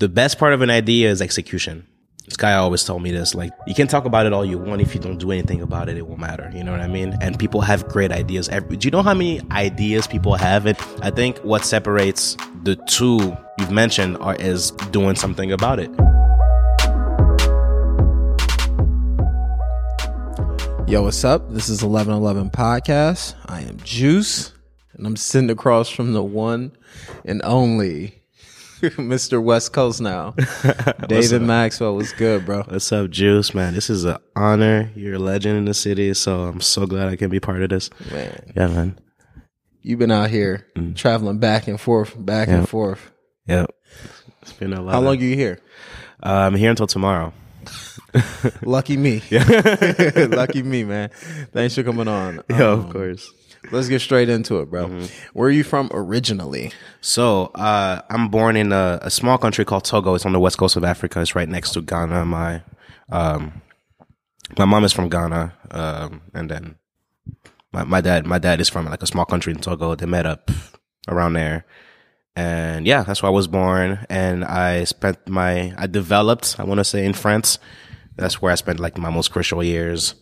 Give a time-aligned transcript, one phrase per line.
[0.00, 1.86] the best part of an idea is execution.
[2.24, 4.80] This guy always told me this, like, you can talk about it all you want.
[4.80, 6.50] If you don't do anything about it, it won't matter.
[6.54, 7.18] You know what I mean?
[7.20, 8.48] And people have great ideas.
[8.48, 10.66] Do you know how many ideas people have?
[10.66, 15.90] It, I think what separates the two you've mentioned are, is doing something about it.
[20.88, 21.50] Yo, what's up?
[21.50, 23.34] This is 1111 Podcast.
[23.44, 24.54] I am Juice,
[24.94, 26.72] and I'm sitting across from the one
[27.26, 28.19] and only
[28.96, 29.42] Mr.
[29.42, 30.34] West Coast now.
[31.08, 32.62] David Maxwell was good, bro.
[32.62, 33.54] What's up, Juice?
[33.54, 34.90] Man, this is an honor.
[34.94, 37.68] You're a legend in the city, so I'm so glad I can be part of
[37.70, 37.90] this.
[38.10, 38.98] Man, Yeah, man.
[39.82, 43.10] you've been out here traveling back and forth, back and forth.
[43.46, 43.70] Yep.
[44.42, 44.92] It's been a lot.
[44.92, 45.58] How of- long are you here?
[46.22, 47.32] Uh, I'm here until tomorrow.
[48.62, 49.22] Lucky me.
[50.16, 51.10] Lucky me, man.
[51.52, 52.42] Thanks for coming on.
[52.48, 53.30] Yeah, Um, of course.
[53.70, 54.86] Let's get straight into it, bro.
[54.86, 55.06] Mm-hmm.
[55.32, 56.72] Where are you from originally?
[57.00, 60.14] So, uh, I'm born in a, a small country called Togo.
[60.14, 61.20] It's on the west coast of Africa.
[61.20, 62.24] It's right next to Ghana.
[62.24, 62.62] My,
[63.10, 63.60] um,
[64.58, 65.52] my mom is from Ghana.
[65.70, 66.76] Um, and then
[67.72, 69.94] my, my dad, my dad is from like a small country in Togo.
[69.94, 70.50] They met up
[71.06, 71.66] around there.
[72.36, 74.06] And yeah, that's where I was born.
[74.08, 77.58] And I spent my, I developed, I want to say in France.
[78.16, 80.14] That's where I spent like my most crucial years.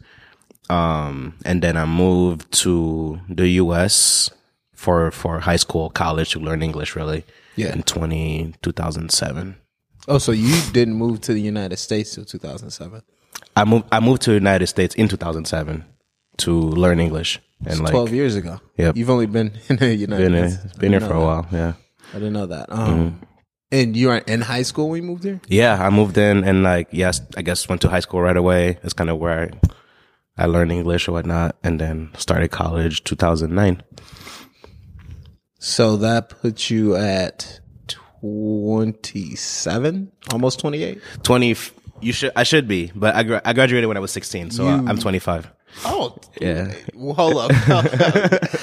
[0.70, 4.30] Um, and then I moved to the U.S.
[4.74, 6.94] for for high school, college to learn English.
[6.96, 7.24] Really,
[7.56, 7.72] Yeah.
[7.72, 9.56] in 20, 2007.
[10.08, 13.02] Oh, so you didn't move to the United States till 2007.
[13.56, 13.84] I moved.
[13.92, 15.84] I moved to the United States in two thousand seven
[16.38, 17.40] to learn English.
[17.66, 18.60] And like, 12 years ago.
[18.76, 18.96] Yep.
[18.96, 20.76] You've only been in the United been here, States.
[20.78, 21.46] been here for a while.
[21.50, 21.72] Yeah.
[22.14, 22.70] I didn't know that.
[22.70, 23.20] Um,
[23.72, 25.40] And you were in high school when you moved here?
[25.48, 25.74] yeah.
[25.84, 28.78] I moved in and like yes, I guess went to high school right away.
[28.82, 29.50] That's kind of where I
[30.38, 33.82] I learned English or whatnot, and then started college two thousand nine.
[35.58, 37.60] So that puts you at
[38.20, 41.00] 27, almost 28.
[41.22, 41.56] 20
[42.00, 44.68] you should i should be but i, gra- I graduated when i was 16 so
[44.68, 45.50] I, i'm 25
[45.84, 47.50] Oh, yeah well, hold up.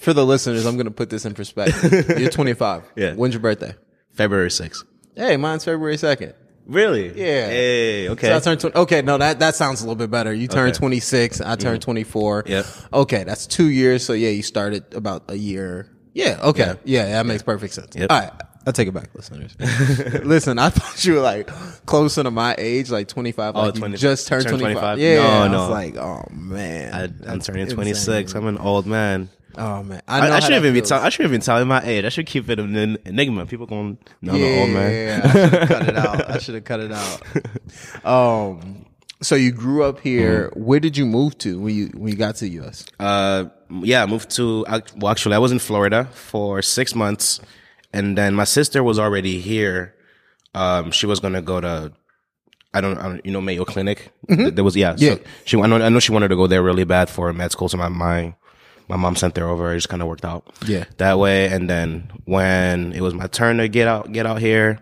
[0.00, 2.18] For the listeners, I'm going to put this in perspective.
[2.18, 2.82] You're 25.
[2.96, 3.14] Yeah.
[3.14, 3.74] When's your birthday?
[4.12, 4.84] february 6th
[5.14, 6.34] Hey, mine's February 2nd.
[6.66, 7.46] Really Yeah.
[7.48, 8.76] hey okay So I turned 20.
[8.76, 10.32] Okay, no, that, that sounds a little bit better.
[10.34, 10.78] You turned Okay.
[10.78, 11.40] 26.
[11.40, 11.60] I mm-hmm.
[11.62, 12.44] turned 24.
[12.46, 12.66] Yep.
[12.92, 14.04] Okay, that's two years.
[14.04, 15.88] So yeah, you started about a year.
[16.14, 16.38] Yeah.
[16.42, 16.74] Okay.
[16.84, 17.94] Yeah, that makes perfect sense.
[17.94, 18.10] Yep.
[18.10, 18.32] All right.
[18.66, 19.54] I'll take it back, listeners.
[20.24, 21.46] Listen, I thought you were like
[21.86, 23.54] closer to my age, like 25.
[23.54, 24.98] Oh, Like you 20 just turned turned 25.
[24.98, 24.98] 25?
[24.98, 25.16] Yeah.
[25.22, 25.58] No, I no.
[25.60, 26.92] was like, oh man.
[26.92, 27.76] I, i'm turning insane.
[27.76, 30.02] 26 i'm an old man Oh man.
[30.06, 30.88] I, know I how shouldn't even be feels.
[30.88, 32.04] tell, I shouldn't even tell my age.
[32.04, 33.46] I should keep it an enigma.
[33.46, 34.92] People going I'm an old man.
[34.92, 36.30] Yeah, I should have cut it out.
[36.30, 37.22] I should have cut it out.
[38.04, 38.86] Um,
[39.22, 40.50] so you grew up here.
[40.50, 40.64] Mm-hmm.
[40.64, 42.84] Where did you move to when you when you got to the U.S.?
[43.00, 43.46] Uh,
[43.82, 44.64] yeah, I moved to.
[44.96, 47.40] Well, actually, I was in Florida for six months,
[47.92, 49.94] and then my sister was already here.
[50.54, 51.92] Um, she was gonna go to.
[52.74, 54.12] I don't, I don't you know, Mayo Clinic.
[54.28, 54.92] There was, yeah.
[54.92, 55.02] Mm-hmm.
[55.02, 55.14] Yeah.
[55.14, 57.50] So she, I know, I know she wanted to go there really bad for med
[57.50, 57.70] school.
[57.70, 58.34] So my, my,
[58.88, 59.72] my mom sent her over.
[59.72, 60.44] It just kind of worked out.
[60.66, 60.84] Yeah.
[60.98, 61.48] That way.
[61.48, 64.78] And then when it was my turn to get out, get out here,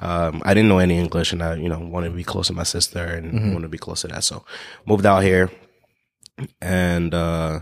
[0.00, 2.52] um, I didn't know any English and I, you know, wanted to be close to
[2.52, 3.52] my sister and Mm-hmm.
[3.54, 4.22] wanted to be close to that.
[4.24, 4.44] So
[4.86, 5.50] moved out here
[6.60, 7.60] and, uh,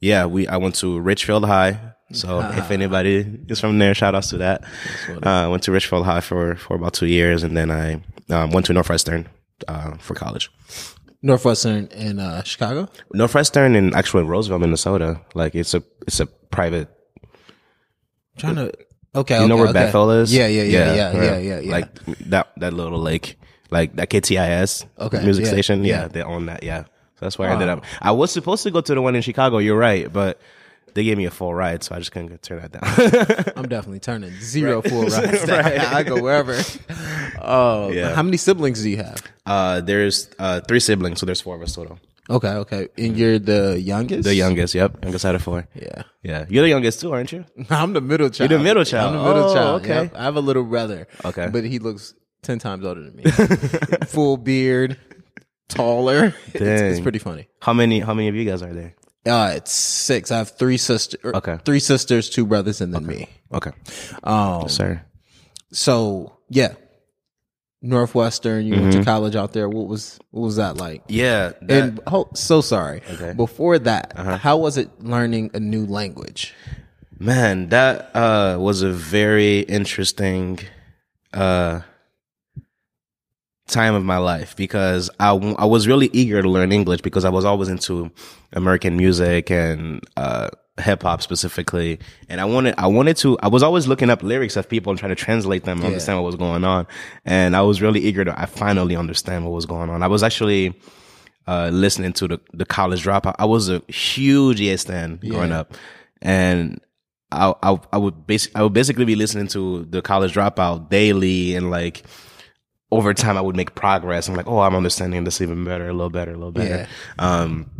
[0.00, 1.78] yeah, we, I went to Richfield High.
[2.12, 2.58] So Ah.
[2.58, 4.64] if anybody is from there, shout outs to that.
[5.08, 8.50] Uh, I went to Richfield High for, for about two years and then I, um,
[8.50, 9.28] went to Northwestern,
[9.68, 10.50] uh, for college.
[11.22, 12.88] Northwestern in uh, Chicago.
[13.14, 15.20] Northwestern and actually Roseville, Minnesota.
[15.34, 16.88] Like it's a, it's a private
[18.36, 18.72] trying to.
[19.14, 19.84] Okay, You know okay, where okay.
[19.84, 20.34] Bethel is?
[20.34, 21.70] Yeah, yeah, yeah, yeah, yeah, yeah, yeah.
[21.70, 21.94] Like
[22.30, 23.38] that that little lake,
[23.70, 25.84] like that KTIS Okay, music yeah, station.
[25.84, 26.08] Yeah, yeah.
[26.08, 26.62] they own that.
[26.62, 26.88] Yeah, so
[27.20, 27.84] that's where I ended up.
[28.00, 29.58] I was supposed to go to the one in Chicago.
[29.58, 30.40] You're right, but
[30.94, 33.52] they gave me a full ride, so I just couldn't turn that down.
[33.56, 35.48] I'm definitely turning zero full rides.
[35.50, 36.58] I go wherever.
[37.40, 38.14] Oh, Yeah.
[38.14, 39.22] how many siblings do you have?
[39.46, 41.98] uh, there's uh, three siblings, so there's four of us total.
[42.30, 44.22] Okay, okay, and you're the youngest.
[44.24, 45.66] The youngest, yep, youngest out of four.
[45.74, 47.44] Yeah, Yeah, you're the youngest too, aren't you?
[47.68, 48.50] I'm the middle child.
[48.50, 49.16] You're the middle child.
[49.16, 49.82] I'm the middle Oh, child.
[49.82, 50.02] okay.
[50.04, 50.14] Yep.
[50.14, 51.08] I have a little brother.
[51.24, 51.48] Okay.
[51.52, 53.24] but he looks ten times older than me.
[54.06, 54.98] Full beard,
[55.68, 56.32] taller.
[56.54, 57.48] It's, it's pretty funny.
[57.60, 57.98] How many?
[58.00, 58.94] How many of you guys are there?
[59.24, 60.30] Uh, it's six.
[60.32, 61.20] I have three sisters.
[61.34, 61.58] Okay.
[61.64, 63.28] three sisters, two brothers, and then me.
[63.52, 63.70] Okay,
[64.24, 65.02] Um, sir.
[65.72, 66.74] so yeah,
[67.80, 68.64] Northwestern.
[68.66, 68.82] You Mm-hmm.
[68.82, 69.68] went to college out there.
[69.68, 71.02] What was what was that like?
[71.08, 73.02] Yeah, that, and oh, so sorry.
[73.10, 73.24] Okay.
[73.30, 73.34] Uh-huh.
[73.34, 76.54] Before that, how was it learning a new language?
[77.18, 80.58] Man, that uh, was a very interesting
[81.32, 81.80] uh,
[83.68, 87.24] time of my life because I, w- I was really eager to learn English because
[87.24, 88.10] I was always into
[88.52, 90.48] American music and uh,
[90.80, 91.98] hip hop specifically,
[92.28, 93.38] and I wanted I wanted to.
[93.40, 96.18] I was always looking up lyrics of people and trying to translate them, and understand
[96.18, 96.86] what was going on,
[97.24, 98.38] and I was really eager to.
[98.40, 100.02] I finally understand what was going on.
[100.02, 100.74] I was actually
[101.46, 103.34] uh, listening to the the college dropout.
[103.38, 105.60] I was a huge Yes fan growing Yeah.
[105.60, 105.74] up,
[106.20, 106.80] and
[107.30, 111.54] I, I I would basically I would basically be listening to the college dropout daily,
[111.54, 112.02] and like
[112.92, 114.28] over time I would make progress.
[114.28, 116.86] I'm like, oh, I'm understanding this even better, a little better, a little better.
[116.86, 116.86] Yeah.
[117.18, 117.70] Um,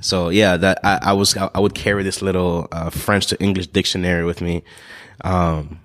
[0.00, 3.68] so yeah, that I, I was I would carry this little uh, French to English
[3.68, 4.62] dictionary with me.
[5.22, 5.80] Um,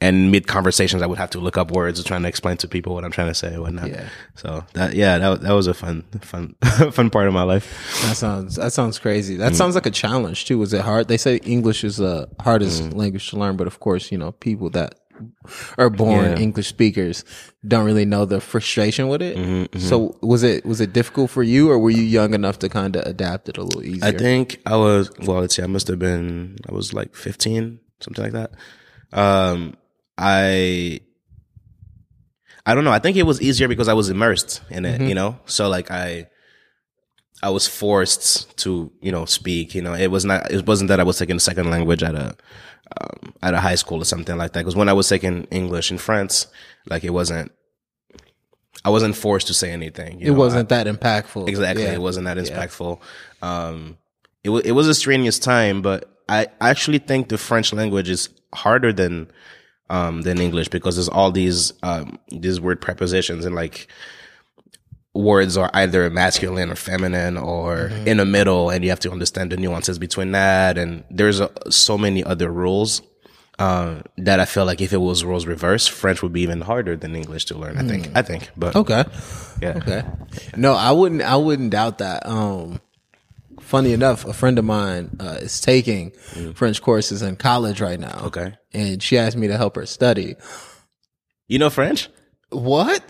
[0.00, 2.92] and mid conversations, I would have to look up words trying to explain to people
[2.92, 3.88] what I'm trying to say and whatnot.
[3.88, 4.08] Yeah.
[4.34, 6.56] So that, yeah, that, that was a fun, fun,
[6.90, 8.02] fun part of my life.
[8.02, 9.36] That sounds that sounds crazy.
[9.36, 10.58] That sounds like a challenge too.
[10.58, 11.06] Was it hard?
[11.06, 14.70] They say English is the hardest language to learn, but of course, you know, people
[14.70, 14.96] that
[15.78, 16.38] are born Yeah.
[16.38, 17.24] English speakers
[17.66, 19.36] don't really know the frustration with it.
[19.36, 19.78] Mm-hmm, mm-hmm.
[19.78, 22.96] So was it was it difficult for you, or were you young enough to kind
[22.96, 24.04] of adapt it a little easier?
[24.04, 27.78] I think I was, well, let's see, I must have been, I was like 15,
[28.00, 28.50] something like that.
[29.12, 29.76] Um,
[30.18, 31.00] I,
[32.64, 32.92] I don't know.
[32.92, 35.08] I think it was easier because I was immersed in it, mm-hmm.
[35.08, 35.38] you know?
[35.46, 36.28] So like I,
[37.42, 41.00] I was forced to, you know, speak, you know, it was not, it wasn't that
[41.00, 42.36] I was taking a second language at a,
[43.00, 44.64] um, at a high school or something like that.
[44.64, 46.46] Cause when I was taking English in France,
[46.88, 47.52] like it wasn't,
[48.84, 50.20] I wasn't forced to say anything.
[50.20, 51.48] you it know, wasn't that impactful.
[51.48, 51.84] Exactly.
[51.84, 51.92] Yeah.
[51.92, 53.00] It wasn't that impactful.
[53.40, 53.98] Um,
[54.42, 58.28] it was, it was a strenuous time, but I actually think the French language is
[58.54, 59.30] harder than,
[59.90, 63.88] um, than English because there's all these, um, these word prepositions and like
[65.14, 69.52] words are either masculine or feminine or in the middle and you have to understand
[69.52, 70.78] the nuances between that.
[70.78, 73.02] And there's a, so many other rules.
[73.58, 76.96] Uh, that I feel like if it was rules reversed, French would be even harder
[76.96, 77.76] than English to learn.
[77.76, 78.08] I think.
[78.14, 79.04] I think, but Okay.
[79.60, 79.74] yeah.
[79.76, 80.02] Okay.
[80.56, 81.20] No, I wouldn't.
[81.20, 82.26] I wouldn't doubt that.
[82.26, 82.80] Um,
[83.60, 86.10] funny enough, a friend of mine uh, is taking
[86.54, 88.08] French courses in college right now.
[88.22, 88.26] Mm.
[88.28, 88.54] Okay.
[88.72, 90.34] and she asked me to help her study.
[91.46, 92.08] You know French?
[92.52, 93.02] What?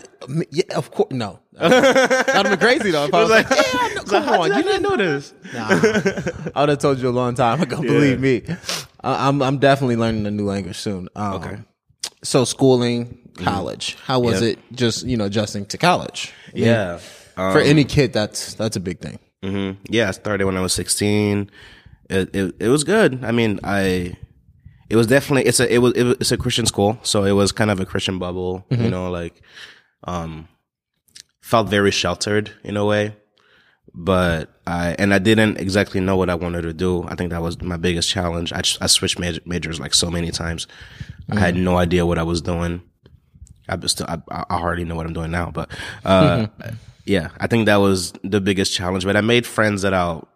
[0.51, 1.11] Yeah, of course.
[1.11, 3.05] No, that'd been crazy though.
[3.05, 5.33] If I was like, yeah, I know, come on, you didn't know this.
[5.53, 5.67] Nah,
[6.55, 7.81] I would have told you a long time ago.
[7.81, 8.41] Believe me,
[9.01, 11.09] I, I'm I'm definitely learning a new language soon.
[11.15, 11.57] Um, Okay.
[12.23, 13.97] So schooling, college.
[14.05, 14.51] How was Yep.
[14.57, 14.59] it?
[14.75, 16.31] Just you know, adjusting to college.
[16.53, 16.99] Yeah.
[17.35, 19.19] Um, For any kid, that's that's a big thing.
[19.43, 21.49] hmm Yeah, I started when I was 16.
[22.09, 23.23] It, it it was good.
[23.25, 24.15] I mean, I
[24.89, 27.31] it was definitely it's a it was, it was it's a Christian school, so it
[27.31, 29.41] was kind of a Christian bubble, you know, like
[30.05, 30.47] um
[31.41, 33.15] felt very sheltered in a way.
[33.95, 37.03] But I and I didn't exactly know what I wanted to do.
[37.03, 38.51] I think that was my biggest challenge.
[38.51, 40.67] I I switched major, majors like so many times.
[41.29, 42.81] I had no idea what I was doing.
[43.69, 44.17] I still I,
[44.49, 45.69] I hardly know what I'm doing now, but
[46.03, 46.47] uh,
[47.05, 49.05] yeah, I think that was the biggest challenge.
[49.05, 50.27] But I made friends that I'll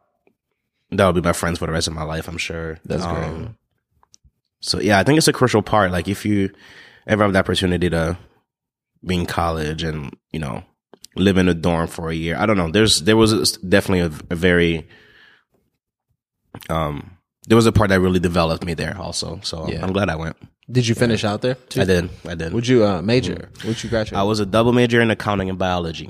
[0.91, 2.27] that'll be my friends for the rest of my life.
[2.27, 2.77] I'm sure.
[2.85, 3.49] That's great.
[4.67, 5.91] So yeah, I think it's a crucial part.
[5.91, 6.51] Like if you
[7.07, 8.17] ever have the opportunity to
[9.05, 10.63] be in college and you know
[11.15, 12.69] live in a dorm for a year, I don't know.
[12.69, 14.87] There's there was definitely a, a very
[16.69, 17.16] um
[17.47, 19.39] there was a part that really developed me there also.
[19.44, 19.83] So Yeah.
[19.83, 20.35] I'm glad I went.
[20.69, 21.55] Did you finish out there?
[21.55, 21.79] Too?
[21.81, 22.09] I did.
[22.27, 22.51] I did.
[22.51, 23.49] Would you uh, major?
[23.65, 24.19] Would you graduate?
[24.19, 26.09] I was a double major in accounting and biology.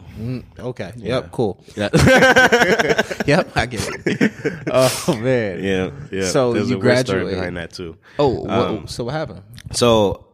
[0.57, 0.93] okay.
[0.97, 1.31] Yep.
[1.31, 1.63] Cool.
[1.75, 1.89] Yeah.
[3.27, 3.51] Yep.
[3.55, 4.63] I get it.
[4.71, 5.63] oh man.
[5.63, 6.27] Yeah, yeah.
[6.29, 7.39] So There's you a weird story graduated.
[7.39, 7.97] behind that too.
[8.17, 8.29] Oh.
[8.41, 9.43] what, Um, so what happened?
[9.73, 10.25] So,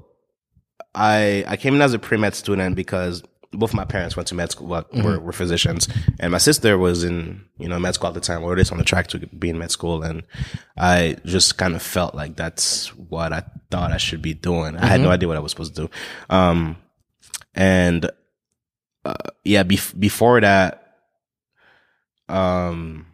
[0.96, 4.36] I I came in as a pre med student because both my parents went to
[4.36, 5.88] med school, well, were, were physicians,
[6.20, 8.72] and my sister was in you know med school at the time, or at least
[8.72, 10.24] on the track to be in med school, and
[10.78, 14.78] I just kind of felt like that's what I thought I should be doing.
[14.78, 15.90] I had no idea what I was supposed to do,
[16.30, 16.78] um,
[17.56, 18.10] and
[19.06, 20.98] uh, yeah, bef- before that,
[22.30, 23.08] um.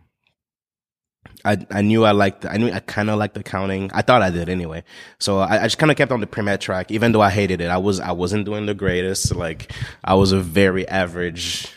[1.45, 3.91] I I knew I liked I knew I kind of liked accounting.
[3.93, 4.83] I thought I did anyway.
[5.19, 7.61] So I, I just kind of kept on the pre-med track, even though I hated
[7.61, 7.69] it.
[7.69, 9.35] I was I wasn't doing the greatest.
[9.35, 9.71] Like
[10.03, 11.73] I was a very average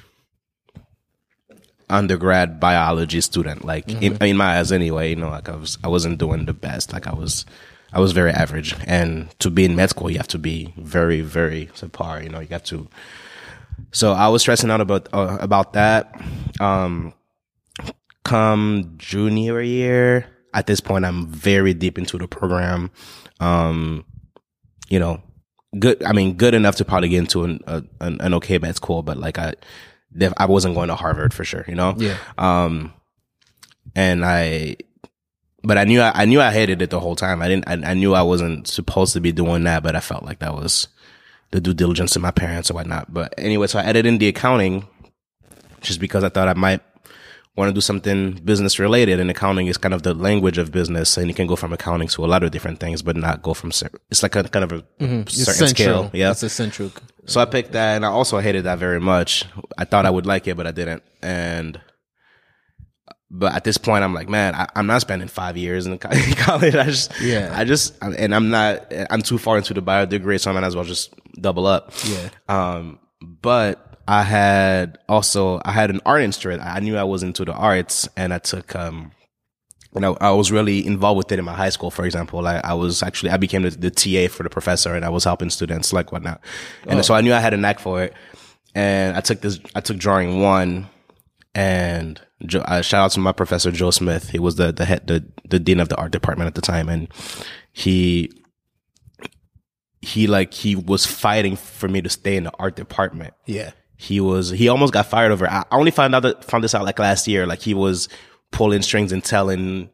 [1.89, 3.65] undergrad biology student.
[3.65, 5.11] Like in, in my eyes, anyway.
[5.11, 6.93] You know, like I was I wasn't doing the best.
[6.93, 7.47] Like I was
[7.93, 8.75] I was very average.
[8.87, 12.23] And to be in med school, you have to be very very subpar.
[12.23, 12.89] You know, you got to.
[13.93, 16.21] So I was stressing out about uh, about that.
[16.61, 17.15] Um,
[18.25, 22.91] come junior year, at this point, I'm very deep into the program.
[23.41, 24.05] Um,
[24.89, 25.23] you know,
[25.79, 26.03] good.
[26.03, 29.03] I mean, good enough to probably get into an a, an, an okay med school,
[29.03, 29.55] but like I,
[30.37, 31.65] I wasn't going to Harvard for sure.
[31.67, 31.95] You know.
[31.97, 32.19] Yeah.
[32.39, 32.93] Um,
[33.95, 34.77] and I,
[35.63, 37.41] but I knew I, I knew I hated it the whole time.
[37.43, 37.69] I didn't.
[37.69, 40.55] I, I knew I wasn't supposed to be doing that, but I felt like that
[40.55, 40.89] was
[41.51, 43.13] the due diligence of my parents or whatnot.
[43.13, 44.87] But anyway, so I added in the accounting
[45.81, 46.81] just because I thought I might
[47.57, 51.17] want to do something business related and accounting is kind of the language of business
[51.19, 53.53] and you can go from accounting to a lot of different things but not go
[53.53, 53.71] from
[54.11, 55.69] it's like a kind of a certain Central.
[55.69, 56.91] scale yeah It's essential.
[57.27, 59.45] so i picked that and i also hated that very much
[59.77, 61.79] i thought i would like it but i didn't and
[63.31, 65.99] but at this point i'm like man I, i'm not spending five years in in
[65.99, 67.53] college i just Yeah.
[67.55, 70.65] i just and i'm not i'm too far into the bio degree so i might
[70.65, 72.29] as well just double up Yeah.
[72.49, 76.61] um, but I had also I had an art instrument.
[76.61, 79.13] I knew I was into the arts, and I took um,
[79.95, 81.91] you know, I was really involved with it in my high school.
[81.91, 85.03] For example, I, I was actually I became the, the TA for the professor, and
[85.03, 86.43] I was helping students like whatnot.
[86.87, 88.13] And so I knew I had a knack for it.
[88.75, 90.91] And I took this, I took drawing one,
[91.55, 94.29] and jo, uh, shout out to my professor Joe Smith.
[94.29, 96.91] He was the the head the the dean of the art department at the time,
[96.91, 97.09] and
[97.73, 98.31] he
[100.03, 103.71] he like he was fighting for me to stay in the art department Yeah.
[104.03, 106.83] He was he almost got fired over I only found out that, found this out
[106.83, 107.47] like last year.
[107.47, 108.09] Like he was
[108.51, 109.91] pulling strings and telling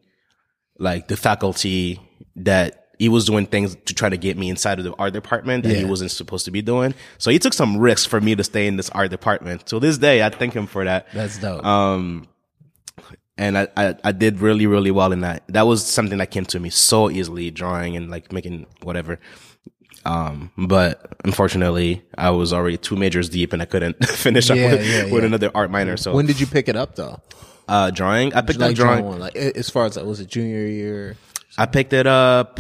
[0.79, 2.01] like the faculty
[2.37, 5.65] that he was doing things to try to get me inside of the art department
[5.65, 6.95] that he wasn't supposed to be doing.
[7.19, 9.67] So he took some risks for me to stay in this art department.
[9.67, 11.07] To this day i thank him for that.
[11.13, 11.63] That's dope.
[11.65, 12.29] um
[13.37, 15.43] and I, I i did really really well in that.
[15.49, 19.21] That was something that came to me so easily drawing and like making whatever
[20.09, 24.87] um but unfortunately i was already two majors deep and i couldn't finish up with,
[24.87, 25.27] yeah, with yeah.
[25.27, 27.21] another art minor so when did you pick it up though?
[27.69, 30.29] uh drawing i picked Like up drawing one, like as far as like, was it
[30.29, 31.17] junior year?
[31.59, 32.59] i picked it up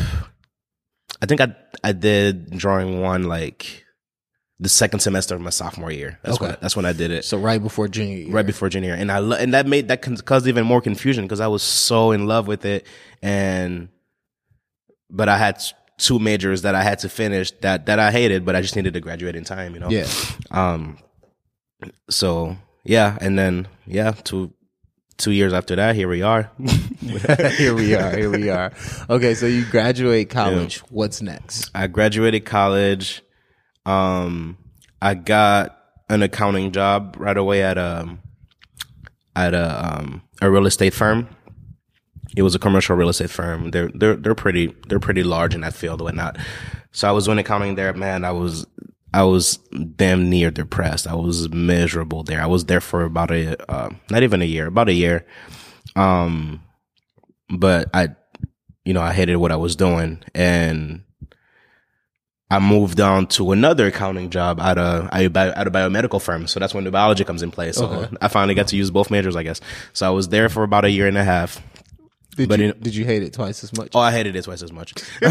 [1.22, 1.48] i think i
[1.82, 3.84] i did drawing one like
[4.60, 6.58] the second semester of my sophomore year that's when Okay.
[6.60, 8.32] that's when i did it So right before junior year.
[8.32, 8.98] right before junior year.
[8.98, 12.10] and I lo- and that made that caused even more confusion because I was so
[12.10, 12.84] in love with it,
[13.22, 13.88] and
[15.08, 15.62] but I had
[15.98, 18.94] two majors that I had to finish that that I hated, but I just needed
[18.94, 19.90] to graduate in time, you know.
[19.90, 20.06] Yeah.
[20.50, 20.98] Um.
[22.08, 24.52] So yeah, and then yeah, two
[25.18, 26.50] two years after that, here we are.
[27.56, 28.16] here we are.
[28.16, 28.72] Here we are.
[29.10, 30.78] Okay, so you graduate college.
[30.90, 31.70] What's next?
[31.74, 33.22] I graduated college.
[33.84, 34.56] Um,
[35.02, 35.76] I got
[36.08, 38.16] an accounting job right away at a
[39.36, 41.28] at a um a real estate firm.
[42.38, 43.70] It was a commercial real estate firm.
[43.72, 46.38] They're they're they're pretty they're pretty large in that field and whatnot.
[46.92, 47.92] So I was doing accounting there.
[47.92, 48.64] Man, I was
[49.12, 49.56] I was
[49.96, 51.06] damn near depressed.
[51.06, 52.40] I was miserable there.
[52.40, 55.26] I was there for about a uh, not even a year, about a year.
[55.96, 56.62] Um,
[57.50, 58.10] but I,
[58.84, 61.02] you know, I hated what I was doing and
[62.50, 66.20] I moved on to another accounting job at a at a bio- at a biomedical
[66.20, 66.46] firm.
[66.46, 67.72] So that's when the biology comes in play.
[67.72, 68.16] So Okay.
[68.22, 69.60] I finally got to use both majors, I guess.
[69.92, 71.60] So I was there for about a year and a half.
[72.38, 73.90] Did But you did you hate it twice as much?
[73.94, 74.94] Oh, I hated it twice as much.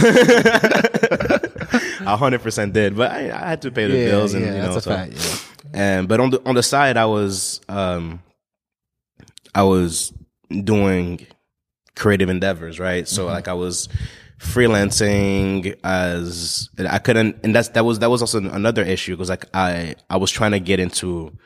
[2.02, 4.52] A hundred percent did, but I, I had to pay the yeah, bills, and yeah,
[4.56, 4.92] you know, that's a so.
[4.92, 5.14] fact.
[5.14, 5.38] Yeah.
[5.74, 8.22] And but on the on the side, I was um,
[9.56, 10.14] I was
[10.50, 11.26] doing
[11.96, 13.08] creative endeavors, right?
[13.08, 13.88] So like I was
[14.38, 19.46] freelancing as I couldn't, and that's that was that was also another issue because like
[19.54, 21.38] I I was trying to get into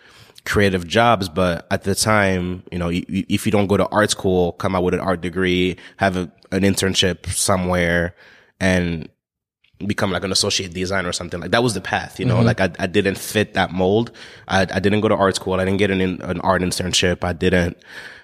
[0.45, 4.53] creative jobs, but at the time, you know, if you don't go to art school,
[4.53, 8.15] come out with an art degree, have a, an internship somewhere,
[8.59, 9.07] and
[9.87, 12.41] become like an associate designer or something like that was the path you know?
[12.41, 14.11] Like I, I didn't fit that mold.
[14.47, 15.55] I, I didn't go to art school.
[15.55, 17.23] I didn't get an, in- an art internship.
[17.23, 17.77] I didn't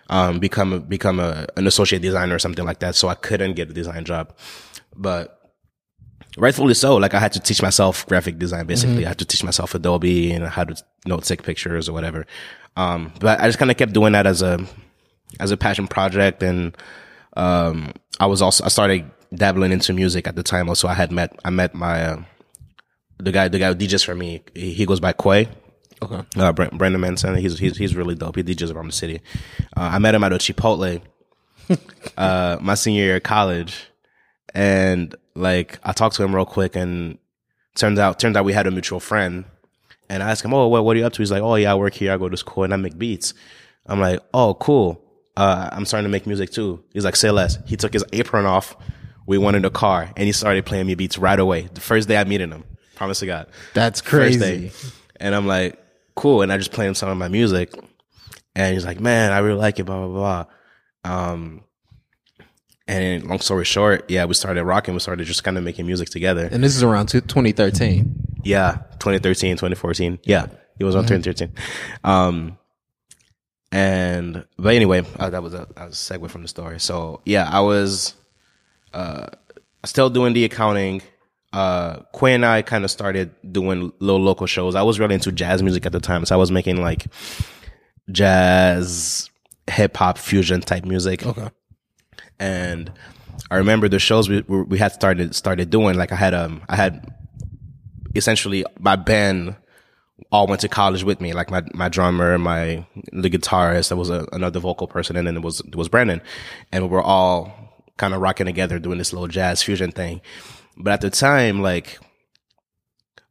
[0.09, 3.53] um, become a, become a, an associate designer or something like that so i couldn't
[3.53, 4.33] get a design job.
[4.95, 5.36] But
[6.37, 6.95] rightfully so.
[6.95, 9.05] Like i had to teach myself graphic design basically.
[9.05, 10.73] I had to teach myself adobe and how to
[11.05, 12.25] you know take pictures or whatever.
[12.75, 14.63] Um, but i just kind of kept doing that as a
[15.39, 16.77] as a passion project and
[17.35, 20.87] um i was also i started dabbling into music at the time also.
[20.87, 22.23] I had met i met my uh,
[23.19, 25.49] the guy the guy who DJs for me he, he goes by Quay.
[26.01, 26.21] Okay.
[26.37, 27.35] uh Brandon Manson.
[27.35, 28.35] He's he's he's really dope.
[28.35, 29.21] He DJs around the city.
[29.75, 31.01] Uh, I met him at a Chipotle
[32.17, 33.87] uh my senior year of college.
[34.53, 37.17] And like I talked to him real quick and
[37.75, 39.45] turns out turns out we had a mutual friend.
[40.09, 41.21] And I asked him oh what what are you up to?
[41.21, 42.11] He's like oh yeah I work here.
[42.11, 43.33] I go to school and I make beats.
[43.85, 45.03] I'm like oh cool.
[45.35, 46.83] Uh I'm starting to make music too.
[46.93, 47.57] He's like say less.
[47.65, 48.75] He took his apron off.
[49.25, 51.69] We went in the car and he started playing me beats right away.
[51.73, 52.63] The first day I meeted him.
[52.95, 53.47] Promise to God.
[53.73, 54.71] That's crazy.
[55.19, 55.77] And I'm like,
[56.15, 56.41] cool.
[56.41, 57.73] And I just play him some of my music.
[58.55, 60.45] And he's like, man, I really like it, blah, blah,
[61.03, 61.21] blah.
[61.29, 61.63] Um,
[62.87, 64.93] and long story short, yeah, we started rocking.
[64.93, 66.47] We started just kind of making music together.
[66.49, 68.39] And this is around 2013.
[68.43, 70.19] Yeah, 2013, 2014.
[70.23, 70.47] Yeah,
[70.79, 71.53] it was on 2013.
[72.03, 72.57] Um,
[73.71, 76.79] and but anyway, uh, that was a, that was a segue from the story.
[76.79, 78.15] So yeah, I was
[78.93, 79.27] uh
[79.83, 81.01] still doing the accounting.
[81.51, 84.75] Uh, Quay and I kind of started doing little local shows.
[84.75, 87.07] I was really into jazz music at the time, so I was making like
[88.11, 89.29] jazz
[89.69, 91.25] hip hop fusion type music.
[91.25, 91.49] Okay.
[92.39, 92.91] And
[93.51, 95.95] I remember the shows we we had started started doing.
[95.97, 97.13] Like I had um I had
[98.15, 99.55] essentially my band
[100.31, 101.33] all went to college with me.
[101.33, 105.35] Like my my drummer, my the guitarist, there was a, another vocal person, and then
[105.37, 106.21] it was it was Brandon,
[106.71, 107.53] and we were all
[107.97, 110.21] kind of rocking together doing this little jazz fusion thing.
[110.77, 111.99] But at the time, like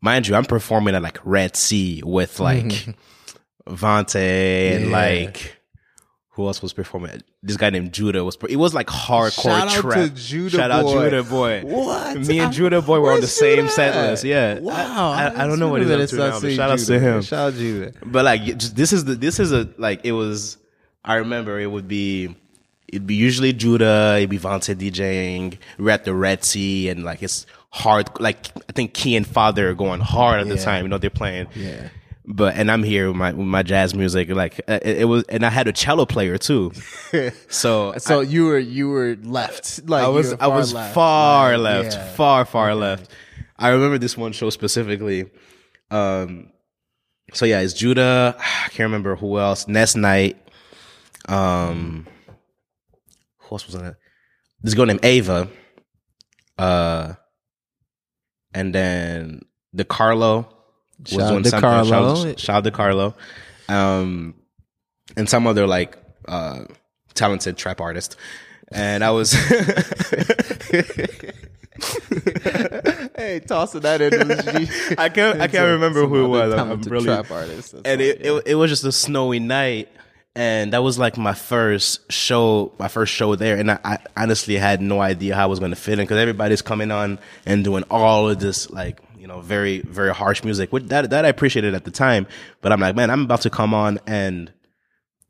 [0.01, 2.65] mind you, I'm performing at like Red Sea with like
[3.69, 4.91] Vante and Yeah.
[4.97, 5.57] like
[6.37, 7.23] who else was performing?
[7.43, 8.37] This guy named Judah was.
[8.51, 11.63] It was like hardcore Shout out to Judah Shout out Judah boy.
[11.63, 12.19] What?
[12.19, 14.25] Me and I- Judah boy were on the Where's same Judah set list.
[14.25, 14.59] Yeah.
[14.59, 15.13] Wow.
[15.13, 16.39] I, I, I don't know what he's up to now.
[16.39, 17.23] But shout out to him.
[17.23, 17.93] Shout out Judah.
[18.05, 20.59] But like, just, this is the this is a like it was.
[21.03, 22.37] I remember it would be.
[22.87, 25.59] It'd be usually Judah, it'd be Vontae DJing.
[25.79, 28.11] We're at the Red Sea, and like it's hard.
[28.21, 30.85] Like I think Key and Father are going hard at the time.
[30.85, 31.49] You know they're playing.
[31.57, 31.89] Yeah.
[32.29, 34.29] But and I'm here with my with my jazz music.
[34.31, 36.73] Like uh, it, it was, and I had a cello player too.
[37.49, 39.89] So So you were you were left.
[39.89, 40.95] Like I was I was left.
[40.95, 42.13] far left, yeah.
[42.15, 43.11] far far left.
[43.57, 45.31] I remember this one show specifically.
[45.91, 46.51] Um,
[47.33, 48.35] so yeah, it's Judah.
[48.39, 49.69] I can't remember who else.
[49.69, 50.37] Nest Night.
[51.29, 52.07] Um,
[53.39, 53.97] who else was on it?
[54.63, 55.49] This girl named Ava.
[56.59, 57.15] Uh,
[58.53, 59.43] and then
[59.73, 60.49] the Carlo
[61.05, 61.71] Shout out doing to something.
[61.71, 62.31] Carlo.
[62.31, 63.15] out- Shout out to Carlo.
[63.69, 64.35] Um,
[65.17, 65.99] and some other like
[66.29, 66.65] uh
[67.15, 68.17] talented trap artist.
[68.73, 69.33] And I was
[73.17, 74.95] hey, tossing that G.
[74.99, 76.55] I can't I can't remember who it was.
[76.55, 77.73] I'm- really trap artist.
[77.73, 79.89] That's and it, it it was just a snowy night
[80.35, 84.57] and that was like my first show my first show there and I, I honestly
[84.57, 87.65] had no idea how I was going to fit in because everybody's coming on and
[87.65, 91.29] doing all of this like you know very very harsh music which that that I
[91.29, 92.29] appreciated at the time
[92.61, 94.53] but I'm like man I'm about to come on and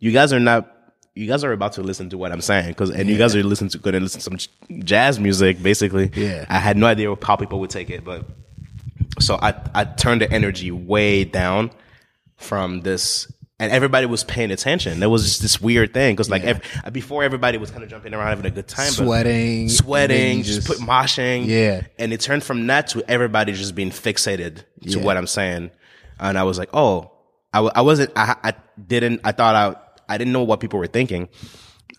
[0.00, 0.70] you guys are not
[1.14, 3.42] you guys are about to listen to what I'm saying because and you guys are
[3.42, 6.44] listening to going to listen to some jazz music basically Yeah.
[6.50, 8.26] I had no idea how people would take it but
[9.18, 11.70] so I I turned the energy way down
[12.36, 15.00] from this and everybody was paying attention.
[15.00, 16.60] There was just this weird thing because like ev-
[16.92, 20.68] before everybody was kind of jumping around having a good time, Sweating, sweating, just, just-
[20.68, 21.82] put moshing, Yeah.
[21.98, 25.02] And it turned from that to everybody just being fixated to Yeah.
[25.02, 25.70] what I'm saying,
[26.20, 27.12] and I was like, oh,
[27.54, 28.54] I, w- I wasn't, I, I
[28.86, 31.28] didn't, I thought I, I didn't know what people were thinking.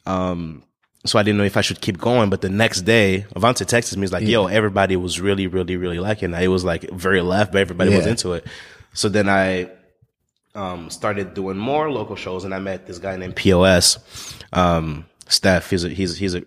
[0.06, 0.64] Um,
[1.06, 2.30] so I didn't know if I should keep going.
[2.30, 4.02] But the next day, Avante texted me.
[4.02, 6.44] He's like, "Yo, everybody was really, really, really liking that.
[6.44, 8.46] It was like very left, but everybody was into it."
[8.94, 9.70] So then I
[10.58, 14.00] um, started doing more local shows, and I met this guy named POS,
[14.52, 15.70] um, Stef.
[15.70, 16.44] He's a, he's he's a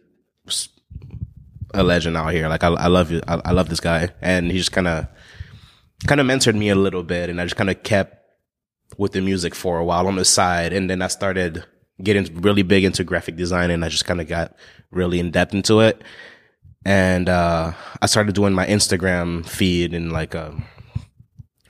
[1.73, 2.49] a legend out here.
[2.49, 3.23] Like I, I love you.
[3.29, 5.07] I, I love this guy, and he just kind of
[6.09, 8.17] kind of mentored me a little bit, and I just kind of kept
[8.99, 11.65] with the music for a while on the side, and then I started
[12.03, 14.57] getting really big into graphic design, and I just kind of got
[14.91, 16.03] really in depth into it,
[16.85, 20.61] and uh, I started doing my Instagram feed and like a,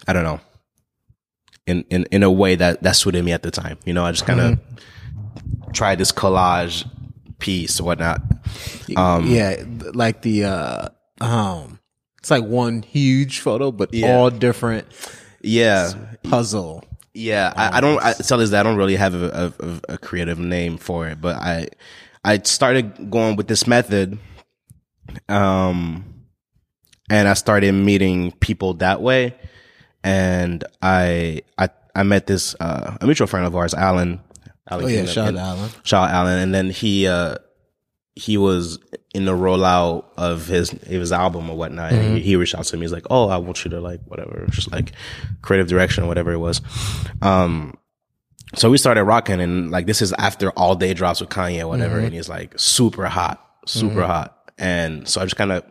[0.09, 0.41] I don't know,
[1.71, 3.79] in in in a way that that suited me at the time.
[3.85, 4.59] You know, I just kind of
[5.73, 6.85] tried this collage
[7.39, 8.21] piece or whatnot.
[8.97, 9.63] Um, yeah,
[9.95, 10.89] like the uh
[11.21, 11.79] um
[12.19, 14.09] it's like one huge photo but Yeah.
[14.17, 14.87] all different
[15.43, 16.85] Yeah, puzzle.
[17.15, 18.03] Yeah, I, I don't.
[18.03, 21.21] I tell this that I don't really have a, a, a creative name for it,
[21.21, 21.69] but I
[22.25, 24.19] I started going with this method,
[25.29, 26.05] um,
[27.09, 29.35] and I started meeting people that way,
[30.05, 34.21] and I I I met this uh, a mutual friend of ours, Alan.
[34.71, 35.71] Alan Oh yeah, King, shout out and- Alan.
[35.83, 37.37] Shout out Alan, and then he uh
[38.17, 38.79] he was
[39.15, 41.93] in the rollout of his his album or whatnot.
[41.93, 42.83] And he, he reached out to me.
[42.83, 44.93] He's like, "Oh, I want you to like whatever, just like
[45.43, 46.61] creative direction or whatever it was."
[47.23, 47.77] Um,
[48.57, 51.69] so we started rocking, and like this is after all day drops with Kanye or
[51.69, 55.65] whatever, and he's like super hot, super hot, and so I just kind of.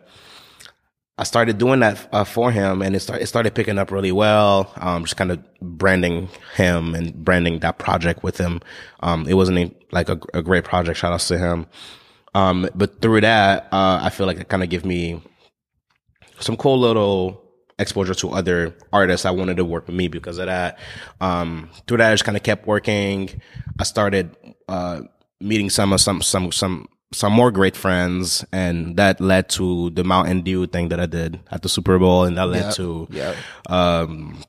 [1.20, 4.10] I started doing that uh, for him, and it started it started picking up really
[4.10, 4.72] well.
[4.76, 8.62] Um, just kind of branding him and branding that project with him.
[9.00, 10.98] Um, it wasn't a, like a, a great project.
[10.98, 11.66] Shout outs to him.
[12.34, 15.22] Um, but through that, uh, I feel like it kind of gave me
[16.38, 17.44] some cool little
[17.78, 20.78] exposure to other artists I wanted to work with me because of that.
[21.20, 23.42] Um, through that, I just kind of kept working.
[23.78, 24.34] I started,
[24.68, 25.02] uh,
[25.38, 30.04] meeting some of some, some, some, some more great friends and that led to the
[30.04, 32.74] Mountain Dew thing that I did at the Super Bowl and that led Yep.
[32.74, 33.36] to, Yep.
[33.68, 34.42] um,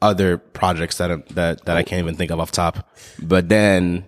[0.00, 2.90] other projects that, I- that, that I can't even think of off top.
[3.20, 4.04] But then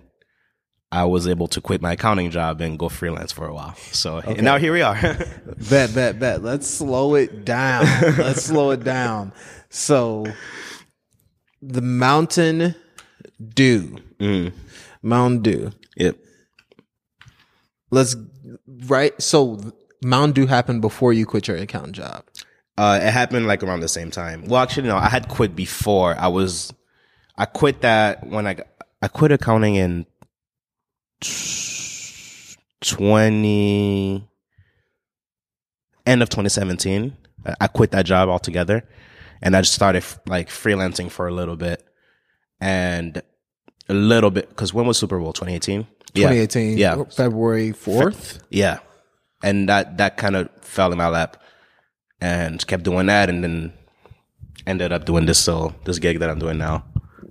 [0.91, 3.75] I was able to quit my accounting job and go freelance for a while.
[3.91, 4.95] So and now here we are.
[5.69, 6.43] Bet, bet, bet.
[6.43, 7.85] Let's slow it down.
[8.17, 9.33] Let's slow it down.
[9.69, 10.25] So,
[11.61, 12.75] the Mountain
[13.43, 13.97] Dew.
[14.19, 14.53] Mm.
[15.01, 15.71] Mountain Dew.
[15.97, 16.17] Yep.
[17.91, 18.15] Let's
[18.87, 19.19] right.
[19.21, 19.59] So
[20.03, 22.23] Mountain Dew happened before you quit your accounting job.
[22.77, 24.45] Uh, it happened like around the same time.
[24.47, 26.15] Well, actually, no, I had quit before.
[26.19, 26.73] I was,
[27.37, 28.57] I quit that when I,
[29.01, 30.05] I quit accounting in
[32.81, 34.27] twenty,
[36.05, 37.15] end of 2017.
[37.45, 38.87] I- I quit that job altogether
[39.41, 41.83] and I just started like freelancing for a little bit
[42.59, 43.21] and
[43.87, 45.31] a little bit, cause when was Super Bowl?
[45.31, 45.81] 2018?
[45.81, 45.94] Yeah.
[46.15, 46.77] 2018.
[46.77, 47.03] Yeah.
[47.05, 48.39] February fourth.
[48.49, 48.79] Yeah.
[49.43, 51.41] And that, that kind of fell in my lap
[52.21, 53.73] and kept doing that and then
[54.65, 56.83] ended up doing this so this gig that I'm doing now.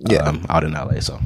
[0.09, 0.23] Yeah.
[0.23, 0.99] Um, out in LA.
[0.99, 1.19] So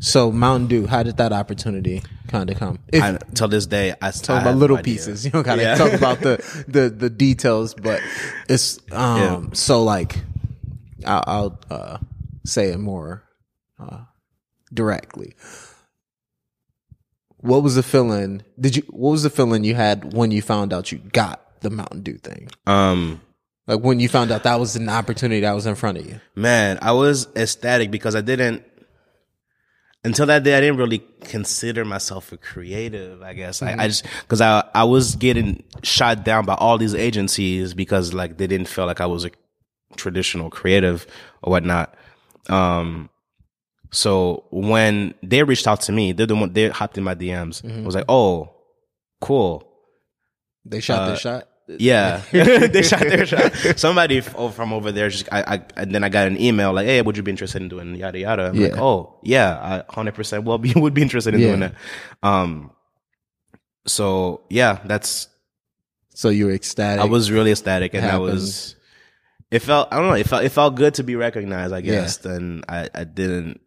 [0.00, 2.78] So Mountain Dew, how did that opportunity kind of come?
[2.92, 5.24] If, till this day, I talk about little pieces.
[5.24, 5.74] You don't gotta Yeah.
[5.76, 8.00] talk about the, the the details, but
[8.48, 9.40] it's um Yeah.
[9.54, 10.16] so like
[11.04, 11.98] I'll, I'll uh,
[12.44, 13.24] say it more
[13.78, 14.00] uh,
[14.72, 15.34] directly.
[17.46, 18.42] What was the feeling?
[18.60, 18.82] Did you?
[18.90, 22.18] What was the feeling you had when you found out you got the Mountain Dew
[22.18, 22.48] thing?
[22.66, 23.20] Um,
[23.66, 26.20] Like when you found out that was an opportunity that was in front of you.
[26.34, 28.64] man, I was ecstatic because I didn't
[30.04, 30.56] until that day.
[30.56, 33.22] I didn't really consider myself a creative.
[33.22, 36.94] I guess I, I just because I I was getting shot down by all these
[36.94, 39.30] agencies because like they didn't feel like I was a
[39.96, 41.06] traditional creative
[41.42, 41.94] or whatnot.
[42.48, 43.10] Um,
[43.96, 47.64] so when they reached out to me, they're the one they hopped in my DMs.
[47.64, 48.54] I was like, oh,
[49.20, 49.66] cool.
[50.66, 51.48] They shot Uh, their shot.
[51.68, 53.52] Yeah, they shot their shot.
[53.76, 56.86] Somebody oh, from over there just, I, I, and then I got an email like,
[56.86, 60.14] "Hey, would you be interested in doing yada yada?" I'm like, "Oh, yeah, I hundred
[60.14, 61.46] percent will be would be interested in Yeah.
[61.48, 61.74] doing that."
[62.22, 62.70] Um,
[63.86, 65.26] so yeah, that's
[66.14, 67.02] So you were ecstatic.
[67.02, 68.76] I was really ecstatic, and that was
[69.50, 71.72] it felt I don't know it felt it felt good to be recognized.
[71.74, 73.60] I guess, and I I didn't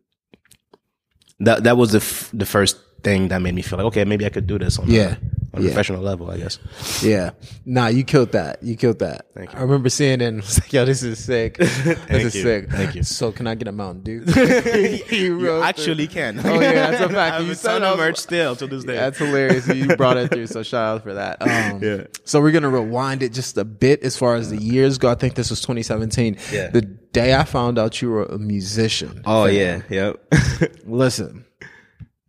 [1.41, 4.25] that that was the f- the first thing that made me feel like okay, maybe
[4.25, 5.01] I could do this on Yeah.
[5.01, 5.67] a, on a Yeah.
[5.69, 6.29] professional level.
[6.29, 6.59] I guess.
[7.01, 7.29] Yeah.
[7.65, 8.61] Nah, you killed that.
[8.61, 9.27] You killed that.
[9.33, 9.57] Thank you.
[9.59, 11.57] I remember seeing it and was like, yo, this is sick.
[11.57, 12.41] this is you.
[12.43, 12.69] sick.
[12.69, 13.03] Thank you.
[13.03, 14.23] So can I get a Mountain Dew?
[14.35, 16.41] you You wrote actually can.
[16.45, 17.15] Oh, yeah, that's a fact.
[17.15, 18.95] I have You a said ton of merch still to this day.
[18.97, 19.65] That's hilarious.
[19.69, 21.41] You brought it through, so shout out for that.
[21.41, 22.03] Um, Yeah.
[22.25, 25.09] So we're gonna rewind it just a bit as far as the years go.
[25.09, 26.37] I think this was 2017.
[26.51, 26.67] Yeah.
[26.67, 29.21] The day I found out you were a musician.
[29.25, 30.23] oh yeah, yep.
[30.85, 31.45] Listen.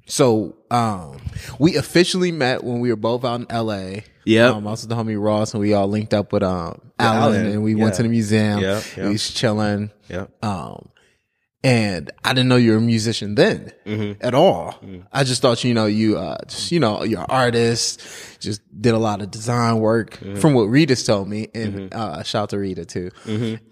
[0.06, 1.18] So um
[1.58, 4.00] we officially met when we were both out in LA.
[4.24, 4.50] Yeah.
[4.50, 7.34] Um, I was with the homie Ross and we all linked up with um Alan,
[7.36, 8.60] Alan, and we went to the museum.
[8.60, 9.90] Yep, We was chilling.
[10.08, 10.30] yep.
[10.44, 10.89] Um
[11.62, 14.24] and I didn't know you were a musician then Mm-hmm.
[14.24, 14.78] at all.
[15.12, 18.00] I just thought you know you uh just you know you're an artist,
[18.40, 20.36] just did a lot of design work Mm-hmm.
[20.36, 23.10] from what Rita's told me and uh shout out to Rita too.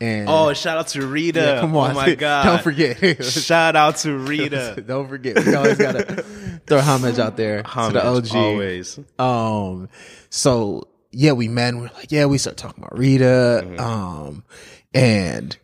[0.01, 1.41] And Oh, shout out to Rita.
[1.41, 1.93] yeah, come on.
[1.93, 2.45] Oh my god.
[2.45, 3.25] Don't forget.
[3.25, 4.83] Shout out to Rita.
[4.87, 5.45] Don't forget.
[5.45, 6.25] We always gotta
[6.67, 8.35] throw homage out there to the OG.
[8.35, 8.99] Always.
[9.19, 9.89] Um,
[10.31, 11.71] so yeah, we met.
[11.75, 13.63] and We're like, yeah, we start talking about Rita.
[13.65, 13.81] Mm-hmm.
[13.81, 14.45] Um,
[14.93, 15.57] and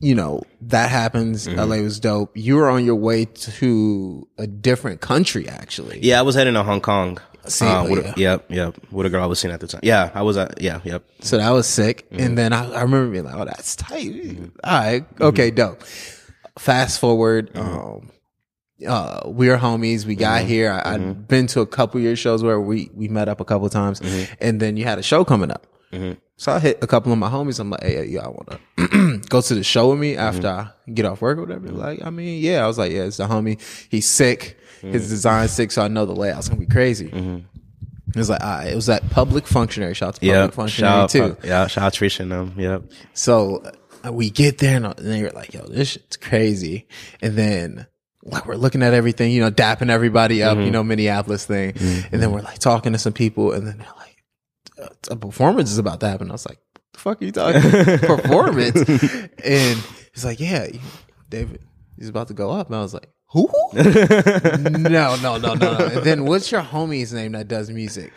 [0.00, 1.46] you know that happens.
[1.46, 1.58] Mm-hmm.
[1.58, 2.36] LA was dope.
[2.36, 6.00] You were on your way to a different country, actually.
[6.02, 7.18] Yeah, I was heading to Hong Kong.
[7.46, 8.12] See, uh, with, yeah.
[8.16, 8.74] Yep, yep.
[8.90, 9.80] With a girl I was seeing at the time.
[9.84, 10.36] Yeah, I was.
[10.36, 11.04] Uh, yeah, yep.
[11.20, 12.10] So that was sick.
[12.10, 12.22] Mm-hmm.
[12.22, 14.36] And then I, I remember being like, oh, that's tight.
[14.64, 15.04] All right.
[15.20, 15.82] Okay, dope.
[16.58, 17.52] Fast forward.
[17.54, 17.78] Mm-hmm.
[17.78, 18.10] Um,
[18.86, 20.04] uh, we are homies.
[20.04, 20.70] We got here.
[20.72, 21.10] I, Mm-hmm.
[21.10, 23.66] I'd been to a couple of your shows where we, we met up a couple
[23.66, 24.34] of times Mm-hmm.
[24.40, 25.66] and then you had a show coming up.
[26.36, 27.58] So I hit a couple of my homies.
[27.58, 30.20] I'm like, hey, y'all want to go to the show with me mm-hmm.
[30.20, 31.68] after I get off work or whatever?
[31.68, 31.78] Mm-hmm.
[31.78, 32.64] Like, I mean, yeah.
[32.64, 33.60] I was like, yeah, it's the homie.
[33.90, 34.58] He's sick.
[34.80, 35.10] His mm-hmm.
[35.10, 35.72] design's sick.
[35.72, 37.10] So I know the layout's to be crazy.
[38.16, 39.94] It was like, right, it was that public functionary.
[39.94, 40.54] Shout out to public Yep.
[40.54, 41.36] functionary Shout too.
[41.44, 42.54] yeah, shout out Trish and them.
[42.56, 42.84] Yep.
[43.12, 43.62] So
[44.06, 46.86] uh, we get there and, uh, and they were like, yo, this shit's crazy.
[47.20, 47.86] And then
[48.22, 51.74] like we're looking at everything, you know, dapping everybody up, you know, Minneapolis thing.
[52.10, 54.24] And then we're like talking to some people and then they're like,
[54.82, 56.30] "Uh, a performance is about to happen.
[56.30, 56.58] I was like,
[57.06, 57.60] fuck are you talking
[58.00, 58.76] performance?
[59.44, 59.78] and
[60.12, 60.66] he's like, yeah,
[61.30, 61.60] David,
[61.96, 62.66] he's about to go up.
[62.66, 63.48] And I was like, who?
[63.74, 65.76] no, no, no, no, no.
[65.86, 68.12] And then what's your homie's name that does music?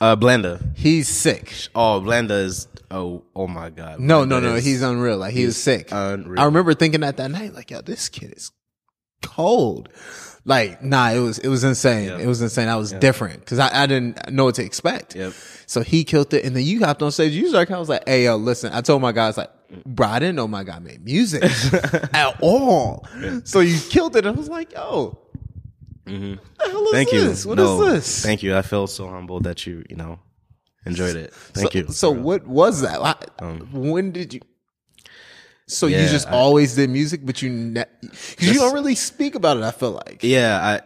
[0.00, 0.74] Uh, Blenda.
[0.74, 1.52] He's sick.
[1.74, 2.66] Oh, Blenda is.
[2.90, 4.00] Oh, oh my God.
[4.00, 4.54] No, no, no.
[4.54, 5.18] is- He's unreal.
[5.18, 5.88] Like he was sick.
[5.92, 6.40] unreal.
[6.40, 8.50] I remember thinking that that night, like, yo, this kid is
[9.22, 9.90] cold.
[10.44, 12.08] Like, nah, it was it was insane.
[12.08, 12.18] Yeah.
[12.18, 12.68] It was insane.
[12.68, 15.14] I was different because I, I didn't know what to expect.
[15.14, 15.34] Yep.
[15.66, 17.32] So he killed it, and then you hopped on stage.
[17.32, 17.74] You started.
[17.74, 18.72] I was like, hey, yo, listen.
[18.72, 19.50] I told my guys like,
[19.86, 21.42] bro, I didn't know my guy made music
[22.14, 23.06] at all.
[23.44, 24.26] So you killed it.
[24.26, 25.18] I was like, yo.
[26.06, 26.30] Mm-hmm.
[26.32, 27.20] What the hell is Thank you.
[27.20, 27.46] this?
[27.46, 28.22] What is No, this?
[28.24, 28.56] Thank you.
[28.56, 30.18] I feel so humbled that you, you know,
[30.86, 31.32] enjoyed it.
[31.32, 31.86] Thank so, you.
[31.88, 33.00] So what was that?
[33.00, 34.40] Like, um, when did you?
[35.70, 39.34] So you Um, just I- always did music, but you because you don't really speak
[39.34, 39.62] about it.
[39.62, 40.80] I feel like Yeah, I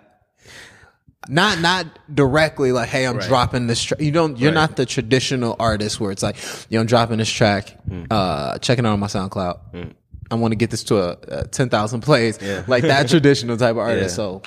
[1.26, 3.26] Not not directly like, hey, I'm Right.
[3.26, 3.82] dropping this.
[3.82, 3.96] Tra-.
[3.98, 4.38] You don't.
[4.38, 4.60] You're Right.
[4.68, 6.36] not the traditional artist where it's like,
[6.68, 8.06] you know, I'm dropping this track, Mm.
[8.10, 9.92] uh, checking out on my SoundCloud.
[10.30, 12.62] I want to get this to a, a ten thousand plays, Yeah.
[12.66, 14.10] like that traditional type of artist.
[14.12, 14.16] Yeah.
[14.16, 14.42] So,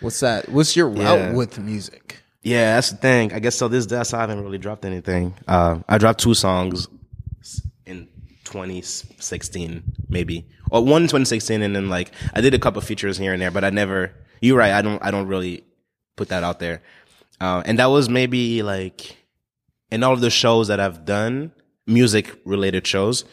[0.00, 0.48] what's that?
[0.48, 1.32] What's your route Yeah.
[1.32, 2.22] with music?
[2.42, 3.32] Yeah, that's the thing.
[3.34, 3.68] I guess so.
[3.68, 5.34] This that's I haven't really dropped anything.
[5.46, 6.88] Uh, I dropped two songs
[7.84, 8.08] in
[8.54, 13.32] 2016, maybe, or one in 2016, and then like I did a couple features here
[13.32, 14.12] and there, but I never.
[14.40, 14.72] You're right.
[14.72, 15.02] I don't.
[15.04, 15.64] I don't really
[16.16, 16.82] put that out there.
[17.40, 19.16] Uh, and that was maybe like
[19.90, 21.52] in all of the shows that I've done,
[21.86, 23.24] music related shows.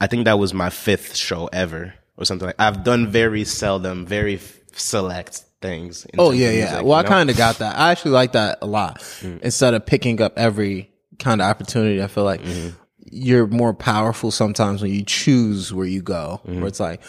[0.00, 2.56] I think that was my fifth show ever, or something like.
[2.58, 6.04] I've done very seldom, very f- select things.
[6.06, 6.64] in Oh yeah, yeah.
[6.70, 7.78] music, well, you I kind of got that.
[7.78, 8.98] I actually like that a lot.
[9.22, 9.40] Mm.
[9.40, 12.76] Instead of picking up every kind of opportunity, I feel like Mm-hmm.
[13.10, 16.40] You're more powerful sometimes when you choose where you go.
[16.46, 16.60] Mm-hmm.
[16.60, 17.02] Where it's like,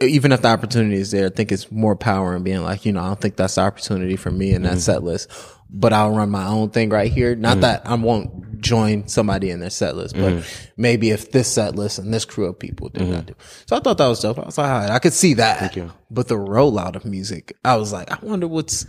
[0.00, 2.92] even if the opportunity is there, I think it's more power in being like, you
[2.92, 4.74] know, I don't think that's the opportunity for me in Mm-hmm.
[4.74, 5.30] that set list.
[5.68, 7.32] But I'll run my own thing right here.
[7.32, 7.42] Mm-hmm.
[7.42, 10.44] Not that I won't join somebody in their set list, but
[10.76, 13.34] maybe if this set list and this crew of people did not do.
[13.66, 14.38] So I thought that was dope.
[14.38, 15.74] I was like, right, I could see that.
[15.76, 15.92] you.
[16.10, 18.86] But the rollout of music, I was like, I wonder what's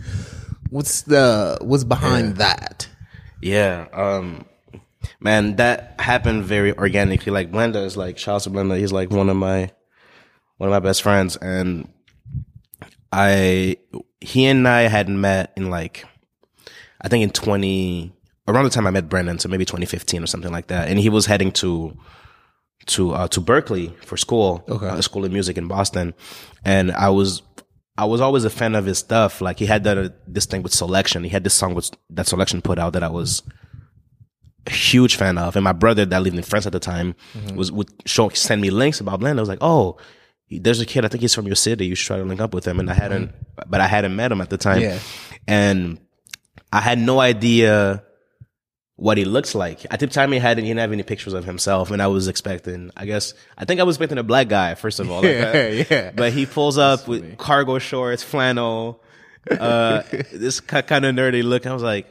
[0.70, 2.88] what's the what's behind that.
[3.42, 3.88] Yeah.
[3.92, 4.46] Um
[5.20, 7.32] man, that happened very organically.
[7.32, 8.78] Like Blenda is like shout out to Blenda.
[8.78, 9.70] He's like one of my
[10.56, 11.36] one of my best friends.
[11.36, 11.88] And
[13.12, 13.76] I
[14.20, 16.04] he and I had met in like
[17.00, 18.12] I think in twenty
[18.46, 20.88] around the time I met Brendan, so maybe twenty fifteen or something like that.
[20.88, 21.96] And he was heading to
[22.86, 24.88] to uh, to Berklee for school, Okay.
[24.88, 26.14] uh, school of music in Boston,
[26.64, 27.42] and I was
[27.96, 29.40] I was always a fan of his stuff.
[29.40, 31.24] Like he had that this thing with Selection.
[31.24, 33.42] He had this song with that Selection put out that I was
[34.66, 37.14] a huge fan of, and my brother that lived in France at the time
[37.54, 39.38] was would show send me links about Blend.
[39.38, 39.96] I was like, oh.
[40.50, 41.04] There's a kid.
[41.04, 41.84] I think he's from your city.
[41.84, 42.80] You should try to link up with him.
[42.80, 43.32] And I hadn't,
[43.66, 44.80] but I hadn't met him at the time.
[44.80, 44.98] Yeah.
[45.46, 45.98] And
[46.72, 48.02] I had no idea
[48.96, 49.84] what he looks like.
[49.92, 52.28] At the time, he hadn't, he didn't have any pictures of himself, and I was
[52.28, 55.20] expecting, I guess, I think I was expecting a black guy first of all.
[55.20, 55.90] Like Yeah, that.
[55.90, 56.10] yeah.
[56.14, 59.02] But he pulls up with cargo shorts, flannel,
[59.50, 61.66] uh, this kind of nerdy look.
[61.66, 62.06] I was like,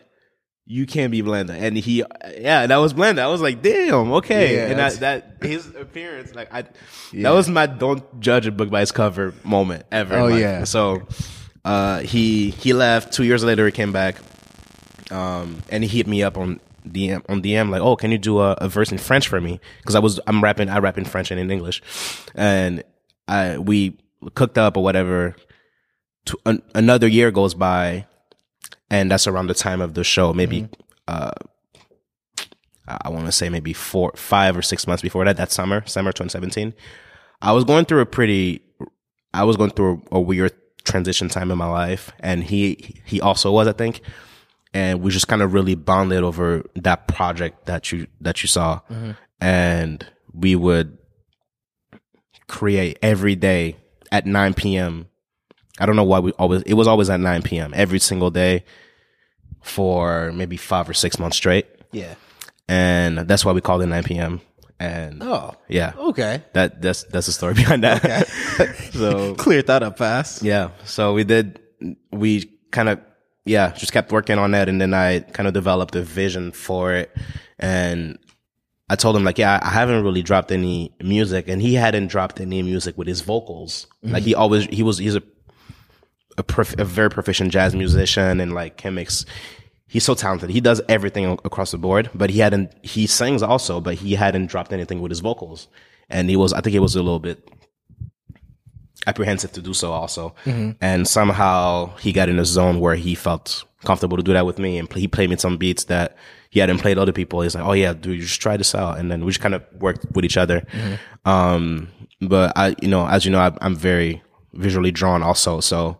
[0.70, 2.04] you can't be Blenda, and he,
[2.38, 3.20] yeah, that was Blenda.
[3.20, 6.64] I was like, damn, okay, Yeah, and that's- that, his appearance, like, I,
[7.14, 10.16] that was my don't judge a book by its cover moment ever.
[10.16, 10.66] Oh, yeah.
[10.66, 11.08] So,
[11.64, 13.14] uh, he he left.
[13.14, 14.18] Two years later, he came back
[15.12, 18.40] um, and he hit me up on DM on DM like, oh, can you do
[18.40, 19.60] a, a verse in French for me?
[19.80, 21.82] Because I was I'm rapping I rap in French and in English,
[22.36, 22.84] and
[23.28, 23.98] I we
[24.36, 25.36] cooked up or whatever.
[26.26, 28.06] To, an, another year goes by,
[28.90, 30.34] and that's around the time of the show.
[30.34, 30.68] Maybe
[31.08, 31.32] uh,
[32.88, 35.38] I, want to say maybe four, five or six months before that.
[35.38, 36.74] That summer, summer 2017.
[37.42, 38.62] I was going through a pretty,
[39.34, 43.22] I was going through a, a weird transition time in my life, and he he
[43.22, 44.02] also was, I think
[44.74, 48.80] and we just kind of really bonded over that project that you that you saw
[49.42, 50.98] and we would
[52.48, 53.76] create every day
[54.12, 55.08] at 9 p.m
[55.80, 58.64] i don't know why we always it was always at 9 p.m every single day
[59.62, 62.16] for maybe five or six months straight Yeah.
[62.68, 64.42] and that's why we called it 9 p.m
[64.80, 65.56] and Oh.
[65.68, 66.44] yeah Okay.
[66.54, 68.28] that that's that's the story behind that
[68.94, 70.44] so Cleared that up fast.
[70.44, 70.70] yeah.
[70.86, 71.60] So we did,
[72.12, 73.00] we kind of,
[73.46, 74.68] yeah, just kept working on that.
[74.70, 77.16] And then I kind of developed a vision for it.
[77.60, 78.18] And
[78.90, 82.40] I told him like, yeah, I haven't really dropped any music and he hadn't dropped
[82.42, 83.88] any music with his vocals.
[84.04, 84.28] Like mm-hmm.
[84.28, 85.24] he always, he was, he's a,
[86.38, 89.26] a, prof, a very proficient jazz musician and like can mix.
[89.88, 90.50] He's so talented.
[90.50, 94.48] He does everything across the board, but he hadn't, he sings also, but he hadn't
[94.48, 95.68] dropped anything with his vocals.
[96.10, 97.48] And he was, I think he was a little bit
[99.06, 100.36] apprehensive to do so also.
[100.82, 104.60] And somehow he got in a zone where he felt comfortable to do that with
[104.60, 104.78] me.
[104.78, 106.18] And he played me some beats that
[106.50, 107.42] he hadn't played other people.
[107.42, 109.00] He's like, Oh yeah, dude, just try this out.
[109.00, 110.66] And then we just kind of worked with each other.
[111.26, 111.90] Um,
[112.22, 114.22] but I, you know, as you know, I, I'm very
[114.54, 115.60] visually drawn also.
[115.62, 116.00] So,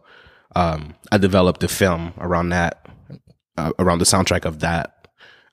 [0.56, 2.88] um, I developed a film around that,
[3.58, 5.08] uh, around the soundtrack of that.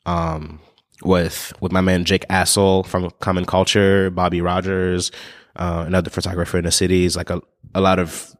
[0.06, 0.60] Um,
[1.02, 5.10] with with my man Jake Assel from Common Culture, Bobby Rogers,
[5.56, 7.42] uh, another photographer in the cities, like a
[7.74, 8.34] a lot of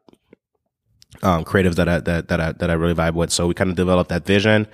[1.22, 3.30] um, creatives that I that that I that I really vibe with.
[3.30, 4.66] So we kind of developed that vision,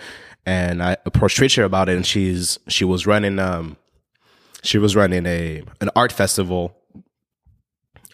[0.47, 3.77] and I approached Trisha about it, and she's she was running um
[4.63, 6.77] she was running a an art festival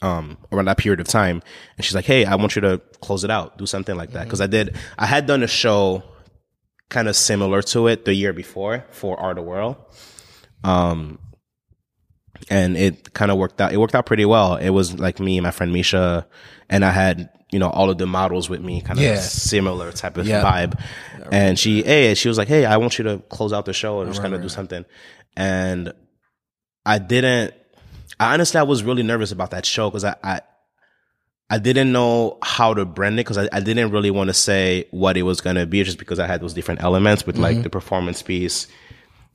[0.07, 1.42] um around that period of time,
[1.77, 4.25] and she's like, hey, I want you to close it out, do something like that,
[4.25, 6.03] because I did I had done a show
[6.88, 9.77] kind of similar to it the year before for Art of World.
[10.64, 11.19] Um,
[12.51, 13.73] and it kind of worked out.
[13.73, 14.57] It worked out pretty well.
[14.57, 16.27] It was like me and my friend Misha,
[16.69, 19.16] and I had you know all of the models with me, kind of Yeah.
[19.21, 20.42] similar type of Yeah.
[20.42, 20.79] vibe.
[21.33, 24.01] And she, hey, she was like, hey, I want you to close out the show
[24.01, 24.85] and just kind of do something.
[25.37, 25.92] And
[26.85, 27.55] I didn't.
[28.18, 30.40] I honestly, I was really nervous about that show because I, I,
[31.50, 34.87] I didn't know how to brand it because I, I didn't really want to say
[34.90, 37.62] what it was going to be just because I had those different elements with like
[37.62, 38.66] the performance piece,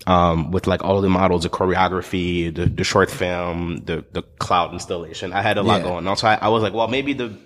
[0.08, 4.24] um, with like all of the models, the choreography, the, the short film, the, the
[4.40, 5.32] cloud installation.
[5.32, 5.84] I had a lot Yeah.
[5.84, 6.18] going on.
[6.18, 7.38] So I, I was like, well, maybe the,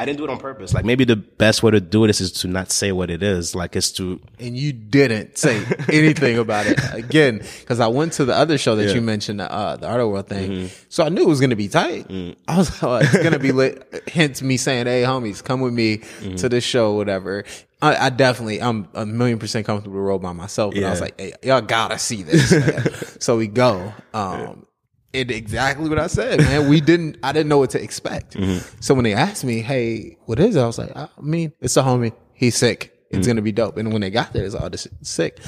[0.00, 0.72] I didn't do it on purpose.
[0.72, 3.54] Like maybe the best way to do this is to not say what it is.
[3.54, 8.24] Like it's to, and you didn't say anything about it again because I went to
[8.24, 10.50] the other show that you mentioned, uh, the Art of World thing.
[10.50, 10.74] Mm-hmm.
[10.88, 12.08] So I knew it was going to be tight.
[12.08, 12.34] Mm.
[12.48, 14.08] I was like, oh, it's going to be lit.
[14.10, 16.36] Hence me saying, "Hey, homies, come with me Mm-hmm.
[16.36, 17.44] to this show, whatever."
[17.82, 21.00] I, I definitely, I'm a million percent comfortable to roll by myself, but I was
[21.02, 23.92] like, "Hey, y'all gotta see this." so we go.
[24.14, 24.64] Um,
[25.12, 26.68] it exactly what I said, man.
[26.68, 27.18] We didn't.
[27.22, 28.34] I didn't know what to expect.
[28.36, 28.76] Mm-hmm.
[28.80, 31.76] So when they asked me, "Hey, what is it?" I was like, "I mean, it's
[31.76, 32.12] a homie.
[32.34, 32.96] He's sick.
[33.10, 35.38] It's gonna be dope." And when they got there, it's all this is sick.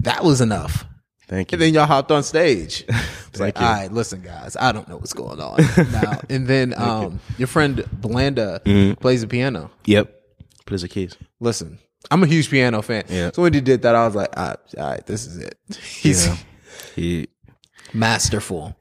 [0.00, 0.84] That was enough.
[1.28, 1.56] thank you.
[1.56, 2.84] And then y'all hopped on stage.
[3.30, 3.64] It's like, you.
[3.64, 5.56] all right, listen, guys, I don't know what's going on
[5.92, 6.20] now.
[6.28, 8.94] And then um, your friend Blanda Mm-hmm.
[9.00, 9.70] plays the piano.
[9.84, 10.12] Yep.
[10.66, 11.16] Plays the keys.
[11.38, 11.78] Listen,
[12.10, 13.04] I'm a huge piano fan.
[13.08, 13.30] Yeah.
[13.32, 15.56] So when he did that, I was like, all right, all right this is it.
[15.80, 16.36] He's Yeah.
[16.96, 17.28] He,
[17.92, 18.76] masterful.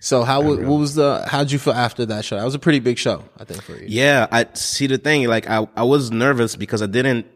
[0.00, 2.36] So how wa- what was the how'd you feel after that show?
[2.36, 3.86] That was a pretty big show, I think, for you.
[3.88, 5.26] Yeah, I see the thing.
[5.28, 7.26] Like I, I was nervous because I didn't,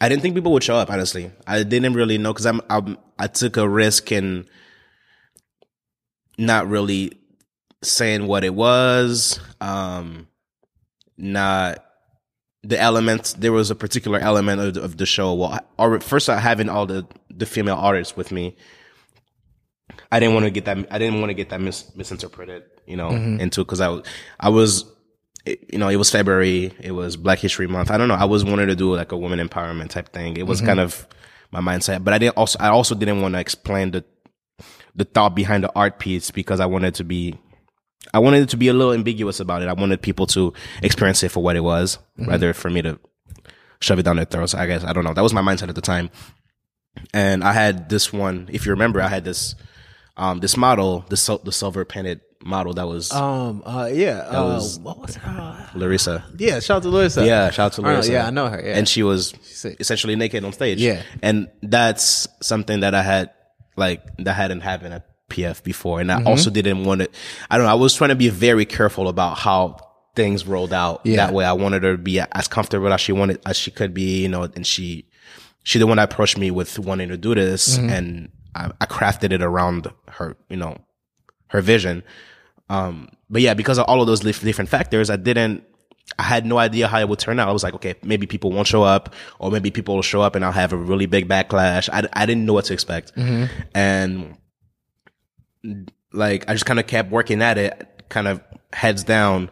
[0.00, 0.90] I didn't think people would show up.
[0.90, 4.46] Honestly, I didn't really know because I'm, I'm, I took a risk in
[6.36, 7.12] not really
[7.82, 9.40] saying what it was.
[9.62, 10.28] Um,
[11.16, 11.82] not
[12.62, 13.32] the elements.
[13.32, 15.32] There was a particular element of, of the show.
[15.32, 18.56] Well, or first, I having all the the female artists with me.
[20.10, 20.78] I didn't want to get that.
[20.90, 23.40] I didn't want to get that mis- misinterpreted, you know, mm-hmm.
[23.40, 24.06] into because I was,
[24.38, 24.84] I was,
[25.44, 26.72] you know, it was February.
[26.80, 27.90] It was Black History Month.
[27.90, 28.14] I don't know.
[28.14, 30.36] I was wanting to do like a woman empowerment type thing.
[30.36, 30.68] It was mm-hmm.
[30.68, 31.06] kind of
[31.50, 32.58] my mindset, but I didn't also.
[32.60, 34.04] I also didn't want to explain the
[34.94, 37.38] the thought behind the art piece because I wanted to be.
[38.14, 39.68] I wanted it to be a little ambiguous about it.
[39.68, 42.30] I wanted people to experience it for what it was, mm-hmm.
[42.30, 42.98] rather for me to
[43.80, 44.54] shove it down their throats.
[44.54, 45.14] I guess I don't know.
[45.14, 46.10] That was my mindset at the time.
[47.12, 48.48] And I had this one.
[48.50, 49.54] If you remember, I had this
[50.16, 53.62] um this model, the sil- the silver painted model that was Um.
[53.66, 53.90] Uh.
[53.92, 54.18] Yeah.
[54.28, 55.68] Uh, was- what was her?
[55.74, 56.24] Larissa.
[56.38, 56.60] yeah.
[56.60, 57.26] Shout out to Larissa.
[57.26, 58.12] Yeah, shout out to Larissa.
[58.12, 58.60] yeah, I know her.
[58.64, 58.78] Yeah.
[58.78, 59.34] And she was
[59.80, 60.80] essentially naked on stage.
[60.80, 61.02] Yeah.
[61.22, 63.30] And that's something that I had
[63.76, 66.00] like that hadn't happened at PF before.
[66.00, 66.28] And I Mm-hmm.
[66.28, 67.08] also didn't want to
[67.50, 69.78] I don't know, I was trying to be very careful about how
[70.14, 71.00] things rolled out.
[71.04, 71.16] Yeah.
[71.16, 73.92] That way I wanted her to be as comfortable as she wanted as she could
[73.92, 75.08] be, you know, and she
[75.64, 77.90] she the one that approached me with wanting to do this Mm-hmm.
[77.90, 80.76] and I, I crafted it around her, you know,
[81.48, 82.02] her vision.
[82.68, 85.62] Um, but yeah, because of all of those dif- different factors, I didn't,
[86.18, 87.48] I had no idea how it would turn out.
[87.48, 90.34] I was like, okay, maybe people won't show up or maybe people will show up
[90.36, 91.88] and I'll have a really big backlash.
[91.92, 93.12] I, I didn't know what to expect.
[93.74, 94.36] And
[96.12, 98.40] like, I just kind of kept working at it, kind of
[98.72, 99.50] heads down.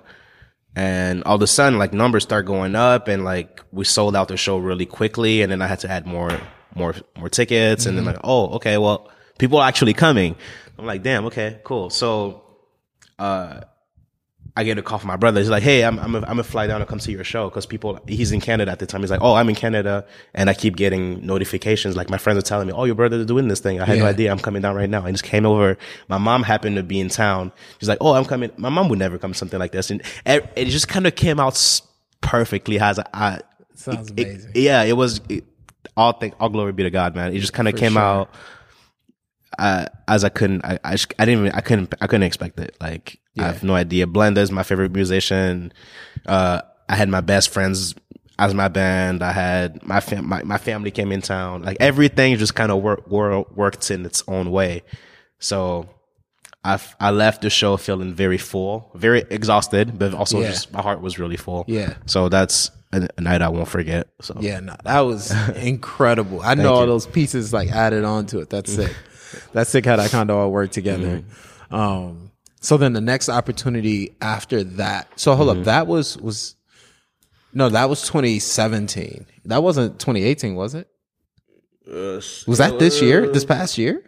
[0.77, 4.29] And all of a sudden, like numbers start going up and like we sold out
[4.29, 5.43] the show really quickly.
[5.43, 6.41] And then I had to add more,
[6.75, 7.87] more, more tickets.
[7.87, 10.37] And then like, oh, okay, well, people are actually coming.
[10.79, 11.91] I'm like, damn, okay, cool.
[11.91, 12.43] So,
[13.19, 13.61] uh,
[14.57, 15.41] I get a call from my brother.
[15.41, 17.49] He's like, "Hey, I'm I'm a, I'm a fly down to come see your show
[17.49, 19.01] because people he's in Canada at the time.
[19.01, 21.97] He's like, "Oh, I'm in Canada," and I keep getting notifications.
[21.97, 24.07] Like my friends are telling me, "Oh, your brother's doing this thing." I had no
[24.07, 24.31] idea.
[24.31, 25.05] I'm coming down right now.
[25.05, 25.77] I just came over.
[26.09, 27.51] My mom happened to be in town.
[27.81, 30.01] She's like, "Oh, I'm coming." My mom would never come to something like this, and
[30.25, 31.81] it, it just kind of came out
[32.21, 32.79] perfectly.
[32.79, 33.41] As I, I
[33.75, 34.53] Sounds it- amazing.
[34.55, 35.21] yeah, it was.
[35.29, 35.43] It,
[35.97, 37.35] all thing, all glory be to God, man.
[37.35, 38.03] It just kind of came sure.
[38.03, 38.31] out
[39.59, 40.65] uh, as I couldn't.
[40.65, 41.47] I, I, I didn't.
[41.47, 41.95] Even, I couldn't.
[42.01, 42.77] I couldn't expect it.
[42.81, 44.07] Like I have no idea.
[44.07, 45.73] Blenda is my favorite musician.
[46.27, 47.95] Uh, I had my best friends
[48.39, 49.23] as my band.
[49.23, 51.63] I had my fam- my, my family came in town.
[51.63, 54.83] Like everything just kind of work, wor- worked in its own way.
[55.39, 55.89] So
[56.65, 60.49] I f- I left the show feeling very full, very exhausted, but also Yeah.
[60.49, 61.65] just my heart was really full.
[61.69, 61.95] Yeah.
[62.07, 64.09] So that's a, a night I won't forget.
[64.21, 66.41] So Yeah, no, that was incredible.
[66.43, 66.87] I know all you.
[66.87, 68.51] those pieces like added on to it.
[68.51, 68.95] That's sick.
[69.53, 71.23] That's sick how that kind of all worked together.
[71.23, 71.75] Mm-hmm.
[71.75, 72.31] Um,
[72.61, 75.09] so then the next opportunity after that.
[75.19, 75.59] So hold Mm-hmm.
[75.61, 76.55] up, that was was
[77.53, 79.27] no, that was 2017.
[79.47, 80.89] That wasn't 2018, was it?
[81.87, 83.29] Was that this year?
[83.31, 84.03] This past year?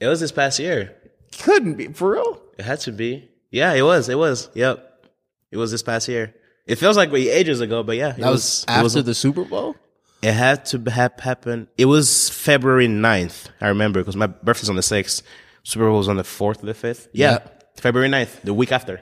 [0.00, 0.94] It was this past year.
[1.42, 2.40] Couldn't be for real.
[2.58, 3.28] It had to be.
[3.50, 4.08] Yeah, it was.
[4.08, 4.48] It was.
[4.54, 5.06] Yep.
[5.50, 6.34] It was this past year.
[6.68, 9.14] It feels like way ages ago, but yeah, it That was, it after was, the
[9.14, 9.74] Super Bowl.
[10.20, 11.68] It had to have happened.
[11.78, 13.48] It was February 9th.
[13.60, 15.22] I remember because my birthday's on the 6th.
[15.62, 17.08] Super Bowl was on the fourth or the fifth.
[17.12, 17.38] Yeah.
[17.76, 19.00] February 9th, the week after.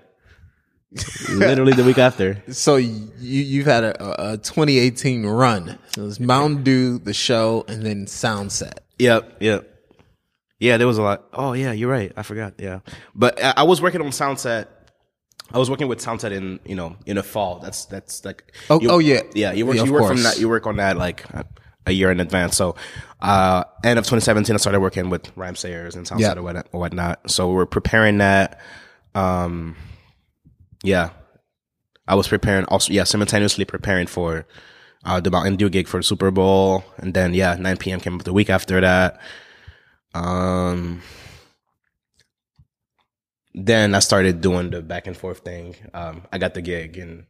[1.29, 2.43] Literally the week after.
[2.53, 5.79] So you you've had a, a 2018 run.
[5.95, 8.79] So it was Mountain Dew, the show, and then Soundset.
[8.99, 9.73] Yep, yep.
[10.59, 11.25] Yeah, there was a lot.
[11.33, 12.13] Oh yeah, you're right.
[12.17, 12.55] I forgot.
[12.59, 12.81] Yeah,
[13.15, 14.69] but I, I was working on Soundset.
[15.53, 17.59] I was working with Soundset in you know in the fall.
[17.61, 19.21] That's that's like Oh- you- oh, yeah.
[19.35, 19.53] yeah.
[19.53, 20.39] You work Yeah, you work from that.
[20.39, 21.25] You work on that like
[21.87, 22.57] a, year in advance.
[22.57, 22.75] So
[23.21, 26.35] uh end of 2017, I started working with Rhymesayers and Soundset Yeah.
[26.35, 27.31] or, what, or whatnot.
[27.31, 28.61] So we're preparing that.
[29.15, 29.77] Um,
[30.83, 31.11] yeah,
[32.09, 32.93] I was preparing also.
[32.93, 34.47] Yeah, simultaneously preparing for
[35.05, 38.01] uh, the Mountain Dew gig for the Super Bowl, and then yeah, 9 p.m.
[38.01, 39.19] came up the week after that.
[40.15, 41.03] Um,
[43.59, 45.75] then I started doing the back and forth thing.
[45.95, 47.27] Um, I got the gig in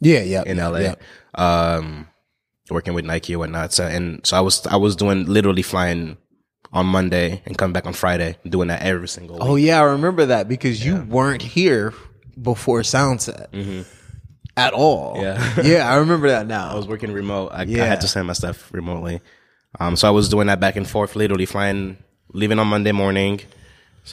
[0.00, 0.42] Yeah, yeah.
[0.44, 0.94] in LA, Yeah.
[1.36, 2.08] um,
[2.70, 3.72] working with Nike and whatnot.
[3.72, 6.16] So, and so I was I was doing literally flying
[6.72, 9.44] on Monday and coming back on Friday, doing that every single week.
[9.44, 11.94] Oh yeah, I remember that because you weren't here
[12.40, 13.84] before Soundset
[14.56, 15.16] at all.
[15.16, 15.60] Mm-hmm.
[15.60, 15.62] Yeah.
[15.78, 16.70] yeah, I remember that now.
[16.70, 17.50] I was working remote.
[17.52, 19.20] I, I had to send my stuff remotely.
[19.78, 21.96] Um, so I was doing that back and forth, literally flying,
[22.32, 23.40] leaving on Monday morning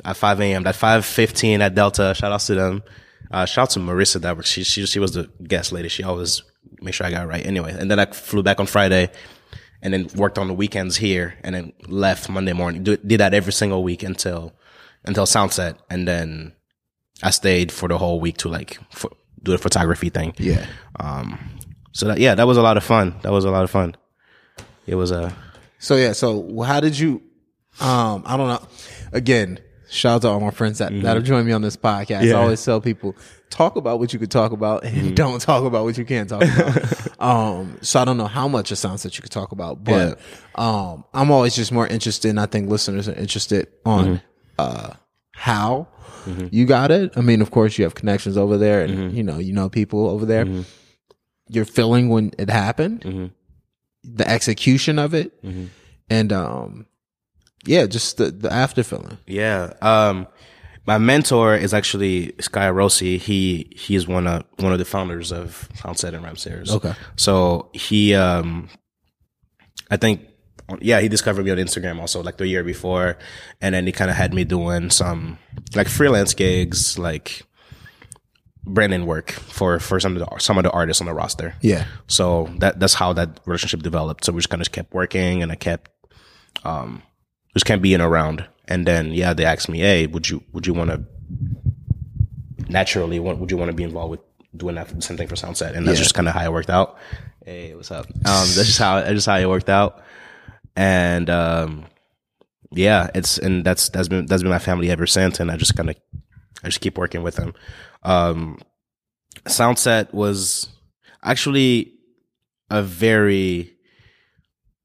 [0.03, 0.67] at 5 a.m.
[0.67, 2.13] At 5:15 at Delta.
[2.15, 2.83] Shout out to them.
[3.29, 4.49] Uh, shout out to Marissa that works.
[4.49, 5.89] She, she she was the guest lady.
[5.89, 6.43] She always
[6.81, 7.45] make sure I got it right.
[7.45, 9.09] Anyway, and then I flew back on Friday,
[9.81, 12.83] and then worked on the weekends here, and then left Monday morning.
[12.83, 14.53] Do, did that every single week until
[15.03, 16.53] until Soundset, and then
[17.23, 20.33] I stayed for the whole week to like pho- do the photography thing.
[20.37, 20.65] yeah.
[20.99, 21.39] Um,
[21.91, 23.15] so that, yeah, that was a lot of fun.
[23.23, 23.95] That was a lot of fun.
[24.85, 25.35] It was a
[25.79, 27.21] So yeah, so how did you
[27.79, 28.67] um I don't know.
[29.11, 29.59] Again,
[29.89, 32.21] shout out to all my friends that, that have joined me on this podcast.
[32.37, 33.15] I always tell people
[33.49, 36.43] talk about what you could talk about and don't talk about what you can't talk
[36.43, 37.21] about.
[37.21, 40.19] um so I don't know how much it sounds that you could talk about, but
[40.55, 44.21] um I'm always just more interested and I think listeners are interested on
[44.59, 44.93] uh
[45.33, 45.87] how
[46.51, 47.13] you got it.
[47.15, 50.09] I mean, of course you have connections over there and you know, you know people
[50.09, 50.45] over there.
[51.49, 53.31] You're feeling when it happened
[54.03, 55.31] the execution of it,
[56.09, 56.85] and um,
[57.67, 59.17] yeah, just the the after feeling.
[59.27, 59.73] yeah.
[59.81, 60.27] Um,
[60.85, 63.17] my mentor is actually Sky Rossi.
[63.17, 66.71] He he's one of one of the founders of Soundset and Rhymesayers.
[66.71, 66.93] Okay.
[67.17, 68.69] So he um,
[69.91, 70.21] I think
[70.81, 73.17] yeah he discovered me on Instagram also like the year before,
[73.61, 75.37] and then he kind of had me doing some
[75.75, 77.43] like freelance gigs like
[78.65, 81.55] branding work for for some of the some of the artists on the roster.
[81.61, 84.23] Yeah, So that that's how that relationship developed.
[84.25, 85.91] So we just kind of kept working, and I kept
[86.63, 87.03] um
[87.57, 88.47] just kept being around.
[88.65, 91.03] And then yeah, they asked me, hey, would you would you want to
[92.69, 94.19] naturally want would you want to be involved with
[94.55, 95.75] doing that same thing for Soundset?
[95.75, 96.03] And that's Yeah.
[96.03, 96.97] just kind of how it worked out.
[97.45, 98.05] Hey, what's up?
[98.07, 100.01] Um, that's just how that's just how it worked out.
[100.75, 101.85] And um,
[102.71, 105.39] yeah, it's and that's that's been that's been my family ever since.
[105.39, 105.95] And I just kind of
[106.63, 107.53] I just keep working with them.
[108.03, 108.59] Um,
[109.45, 110.67] Soundset was
[111.23, 111.93] actually
[112.69, 113.73] a very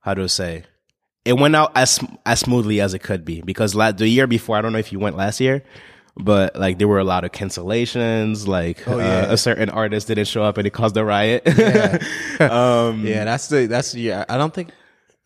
[0.01, 0.65] how do I say
[1.25, 4.57] it went out as as smoothly as it could be because la- the year before
[4.57, 5.63] I don't know if you went last year
[6.17, 9.21] but like there were a lot of cancellations like Oh, yeah.
[9.29, 11.47] uh, a certain artist didn't show up and it caused a riot
[12.41, 13.25] um yeah.
[13.25, 14.25] That's the that's year.
[14.29, 14.71] I don't think.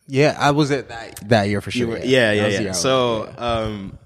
[0.09, 1.87] Yeah, I was at that that year for sure.
[1.87, 2.67] were- yeah, yeah, yeah.
[2.69, 3.97] was So, um,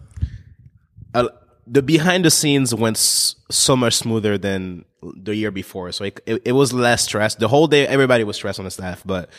[1.13, 1.27] uh,
[1.67, 5.91] the behind the scenes went s- so much smoother than the year before.
[5.91, 7.37] So it, it, it was less stressed.
[7.39, 9.29] The whole day, everybody was stressed on the staff, but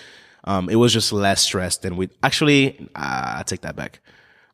[0.44, 2.88] um, it was just less stressed than we actually.
[2.94, 4.00] Uh, I take that back.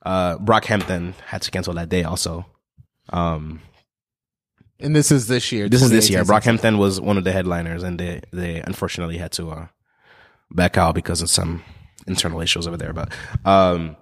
[0.02, 2.46] Uh, Brockhampton had to cancel that day also.
[3.10, 3.60] Um,
[4.80, 5.68] and this is this year.
[5.68, 6.20] this is this year.
[6.24, 6.58] 2018.
[6.58, 9.66] Brockhampton was one of the headliners, and they they unfortunately had to uh,
[10.50, 11.62] back out because of some
[12.06, 12.92] internal issues over there.
[12.92, 13.12] But
[13.44, 13.96] um,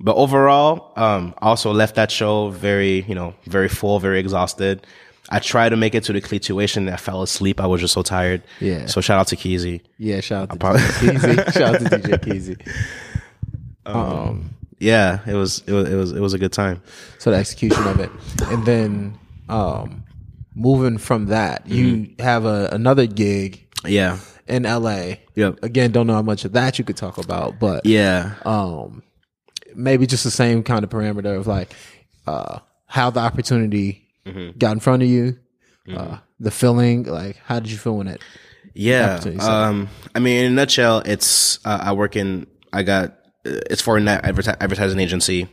[0.00, 4.86] but overall, um, I also left that show very you know very full, very exhausted.
[5.30, 6.88] I tried to make it to the situation.
[6.88, 7.60] I fell asleep.
[7.60, 8.42] I was just so tired.
[8.60, 8.86] Yeah.
[8.86, 9.82] So shout out to Keezy.
[9.98, 11.52] Yeah, shout out to probably- Keezy.
[11.52, 12.74] shout out to DJ Keezy.
[13.86, 16.82] Um, Yeah, it was it was it was it was a good time.
[17.18, 18.10] so the execution of it,
[18.48, 19.18] and then
[19.48, 20.04] um,
[20.54, 24.18] moving from that, you have a another gig Yeah.
[24.46, 25.14] in LA.
[25.34, 25.62] Yep.
[25.64, 28.34] Again, don't know how much of that you could talk about, but Yeah.
[28.44, 29.02] um,
[29.74, 31.72] maybe just the same kind of parameter of like
[32.26, 34.07] uh, how the opportunity
[34.58, 35.38] got in front of you,
[35.94, 37.04] uh, the feeling.
[37.04, 38.20] Like, how did you feel when it?
[38.74, 39.20] Yeah.
[39.40, 43.10] Um, I mean, in a nutshell, it's, uh, I work in, I got,
[43.46, 45.48] uh, it's for a net adverti- advertising agency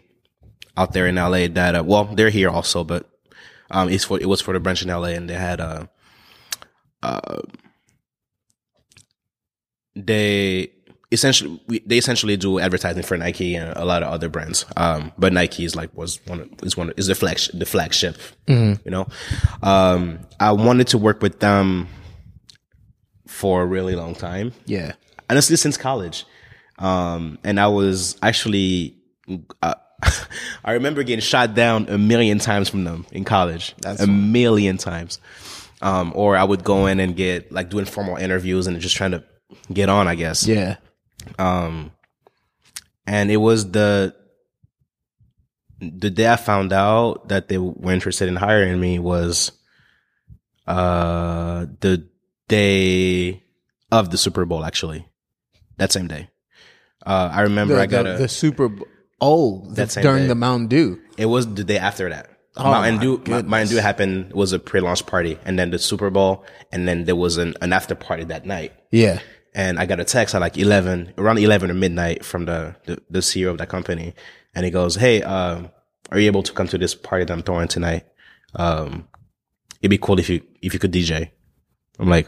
[0.78, 3.10] out there in LA that, uh, well, they're here also, but,
[3.72, 5.86] um, it's for, it was for the branch in LA and they had, uh,
[7.02, 7.42] uh,
[9.96, 10.72] they,
[11.16, 14.66] essentially we, they essentially do advertising for Nike and a lot of other brands.
[14.78, 17.66] Um, but Nike is like was one of, is one of, is the flagship the
[17.66, 18.18] flagship.
[18.48, 19.08] You know,
[19.64, 21.88] um, I wanted to work with them
[23.28, 24.94] for a really long time Yeah.
[25.30, 26.26] honestly since college.
[26.78, 28.98] Um, and I was actually,
[29.62, 29.76] uh,
[30.66, 33.74] I remember getting shot down a million times from them in college.
[33.82, 35.20] That's a million times.
[35.82, 39.12] Um, or I would go in and get like doing formal interviews and just trying
[39.12, 39.24] to
[39.72, 40.46] get on, I guess.
[40.48, 40.78] Yeah.
[41.40, 41.92] Um,
[43.08, 44.16] and it was the
[45.80, 49.52] the day I found out that they were interested in hiring me was
[50.68, 52.08] uh the
[52.48, 53.44] day
[53.92, 55.08] of the Super Bowl actually.
[55.78, 56.30] That same day.
[57.06, 58.88] Uh I remember The, I got the, a the Super Bowl.
[59.22, 60.28] Oh, that's during day.
[60.28, 61.00] the Mountain Dew.
[61.18, 62.30] it was the day after that.
[62.58, 63.44] Oh, Mountain Dew, goodness.
[63.44, 67.16] Mountain Dew happened was a pre-launch party, and then the Super Bowl, and then there
[67.16, 68.72] was an, an after party that night.
[68.92, 69.20] Yeah.
[69.56, 73.02] And I got a text at like 11, around 11 or midnight from the, the,
[73.10, 74.14] the CEO of that company.
[74.54, 75.72] And he goes, Hey, um,
[76.12, 78.06] are you able to come to this party that I'm throwing tonight?
[78.54, 79.08] Um,
[79.82, 81.32] it'd be cool if you, if you could DJ.
[81.98, 82.28] I'm like,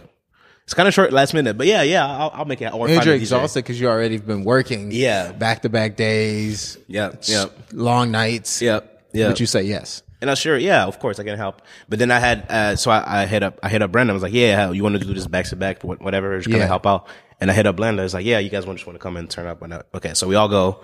[0.63, 2.73] it's kind of short last minute, but yeah, yeah, I'll, I'll make it.
[2.73, 4.91] Or And you're exhausted because you already have been working.
[4.91, 5.33] Yeah.
[5.33, 6.77] Back to back days.
[6.87, 7.23] Yep.
[7.23, 7.57] Yep.
[7.73, 8.61] Long nights.
[8.61, 9.09] Yep.
[9.13, 9.29] Yep.
[9.31, 10.01] But you say yes.
[10.19, 11.61] And I was sure, yeah, of course I can help.
[11.87, 14.11] But then I had, uh, so I, I hit up, I hit up Brenda.
[14.11, 16.57] I was like, yeah, you want to do this back to back, whatever, just kind
[16.57, 16.63] Yeah.
[16.63, 17.07] of help out.
[17.39, 18.03] And I hit up Blenda.
[18.03, 19.61] It's like, yeah, you guys want just want to come and turn up.
[19.61, 20.81] And I, okay, so we all go.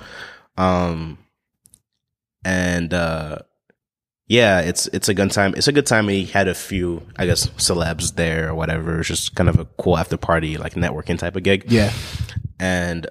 [0.55, 1.17] Um,
[2.45, 3.39] and, uh,
[4.27, 5.53] yeah, it's, it's a good time.
[5.57, 6.05] It's a good time.
[6.05, 8.99] We had a few, I guess, celebs there or whatever.
[8.99, 11.91] It's just kind of a cool after party, like networking type of gig Yeah.
[12.59, 13.07] and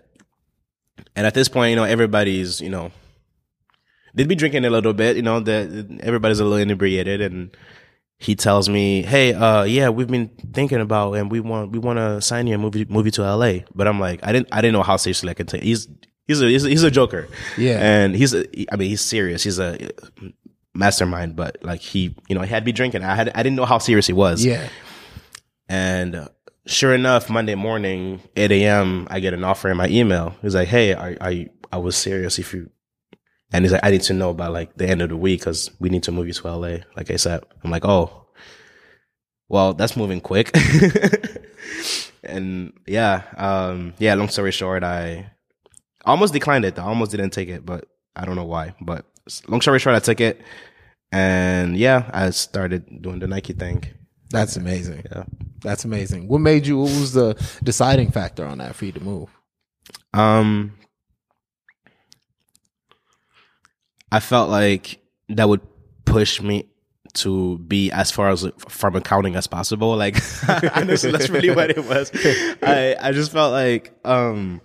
[1.14, 2.90] and at this point, you know, everybody's you know
[4.14, 7.56] they'd be drinking a little bit, you know, that everybody's a little inebriated, and
[8.18, 11.98] he tells me, "Hey, uh, yeah, we've been thinking about, and we want we want
[11.98, 14.74] to sign you a movie movie to L.A." But I'm like, I didn't I didn't
[14.74, 15.62] know how seriously I could take.
[15.62, 15.88] He's
[16.26, 17.78] he's a he's a, he's a joker, Yeah.
[17.80, 19.42] and he's a, I mean he's serious.
[19.42, 19.90] He's a
[20.74, 23.02] mastermind, but like he you know he had me drinking.
[23.02, 24.44] I had I didn't know how serious he was.
[24.44, 24.68] Yeah.
[25.68, 26.28] And uh,
[26.66, 30.34] sure enough, Monday morning, 8 a.m., I get an offer in my email.
[30.42, 32.68] He's like, hey, I, I, I was serious if you,
[33.52, 35.70] and he's like, I need to know by like the end of the week because
[35.78, 37.44] we need to move you to LA, like I said.
[37.62, 38.26] I'm like, oh,
[39.48, 40.50] well, that's moving quick.
[42.24, 45.30] and yeah, um, yeah, long story short, I
[46.06, 46.78] almost declined it.
[46.78, 47.86] I almost didn't take it, but
[48.16, 48.74] I don't know why.
[48.80, 49.04] But
[49.46, 50.40] long story short, I took it.
[51.10, 53.84] And yeah, I started doing the Nike thing.
[54.30, 55.04] That's amazing.
[55.14, 55.24] Yeah.
[55.60, 56.26] That's amazing.
[56.26, 59.28] What made you, what was the deciding factor on that for you to move?
[60.14, 60.72] Um,
[64.12, 65.00] I felt like
[65.30, 65.62] that would
[66.04, 66.68] push me
[67.14, 69.96] to be as far as from accounting as possible.
[69.96, 70.16] Like,
[70.76, 72.10] honestly, that's really what it was.
[72.62, 74.60] I I just felt like um,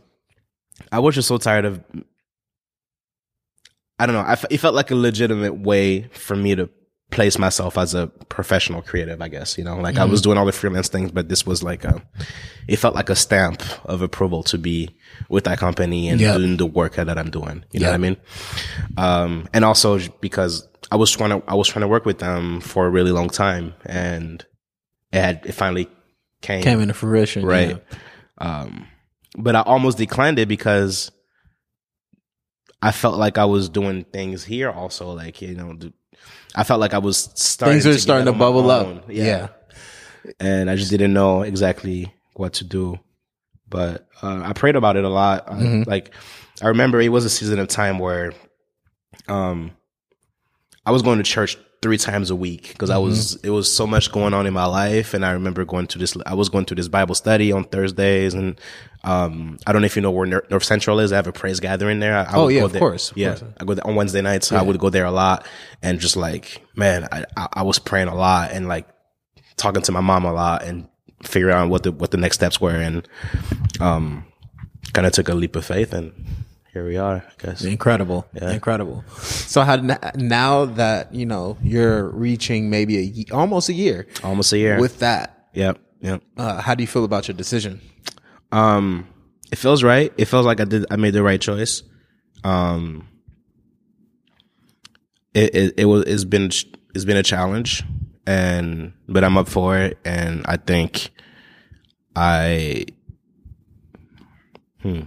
[0.92, 1.82] I was just so tired of.
[4.00, 4.22] I don't know.
[4.22, 6.70] I f- it felt like a legitimate way for me to
[7.10, 9.22] place myself as a professional creative.
[9.22, 11.64] I guess you know, like I was doing all the freelance things, but this was
[11.64, 12.02] like a.
[12.68, 14.90] It felt like a stamp of approval to be
[15.30, 16.38] with that company and Yeah.
[16.38, 17.64] doing the work that I'm doing.
[17.72, 18.18] You know what I mean?
[18.98, 22.60] Um, and also because I was trying to, I was trying to work with them
[22.60, 24.46] for a really long time and
[25.14, 25.88] it had, it finally
[26.42, 26.62] came.
[26.62, 27.46] Came into fruition.
[27.46, 27.82] right.
[28.42, 28.62] yeah.
[28.62, 28.88] Um,
[29.38, 31.10] but I almost declined it because
[32.82, 35.78] I felt like I was doing things here also, like, you know,
[36.56, 39.04] I felt like I was starting Things were get starting to bubble up.
[39.10, 39.50] Yeah.
[40.40, 43.00] And I just didn't know exactly what to do.
[43.70, 45.46] But uh, I prayed about it a lot.
[45.50, 45.88] I- Mhm.
[45.88, 46.12] like,
[46.62, 48.34] I remember it was a season of time where
[49.28, 49.72] um,
[50.86, 53.86] I was going to church three times a week because I was it was so
[53.86, 56.16] much going on in my life, and I remember going to this.
[56.26, 58.60] I was going to this Bible study on Thursdays, and
[59.04, 61.12] um, I don't know if you know where North Central is.
[61.12, 62.18] I have a praise gathering there.
[62.18, 62.80] I, I Oh, would yeah, go of there.
[62.80, 63.44] course, of yeah, course.
[63.60, 64.52] I go there on Wednesday nights.
[64.52, 65.46] I would go there a lot,
[65.84, 68.88] and just like man, I, I I was praying a lot and like
[69.56, 70.88] talking to my mom a lot and
[71.24, 73.08] figuring out what the what the next steps were, and
[73.80, 74.26] um,
[74.94, 76.12] kind of took a leap of faith, and
[76.78, 77.16] here we are.
[77.28, 77.64] I guess.
[77.64, 78.28] Incredible.
[78.36, 79.04] Incredible.
[79.20, 79.78] So how
[80.16, 84.80] now that, you know, you're reaching maybe a almost a year Almost a year.
[84.80, 86.22] with that, yep, yep.
[86.38, 87.82] uh, how do you feel about your decision?
[88.52, 89.08] Um,
[89.52, 90.14] it feels right.
[90.18, 90.86] It feels like I did.
[90.92, 91.82] I made the right choice.
[92.44, 93.08] Um,
[95.34, 96.52] it it, it was it's been
[96.94, 97.84] it's been a challenge,
[98.28, 101.10] and but I'm up for it, and I think
[102.16, 102.86] I
[104.84, 105.02] hmm.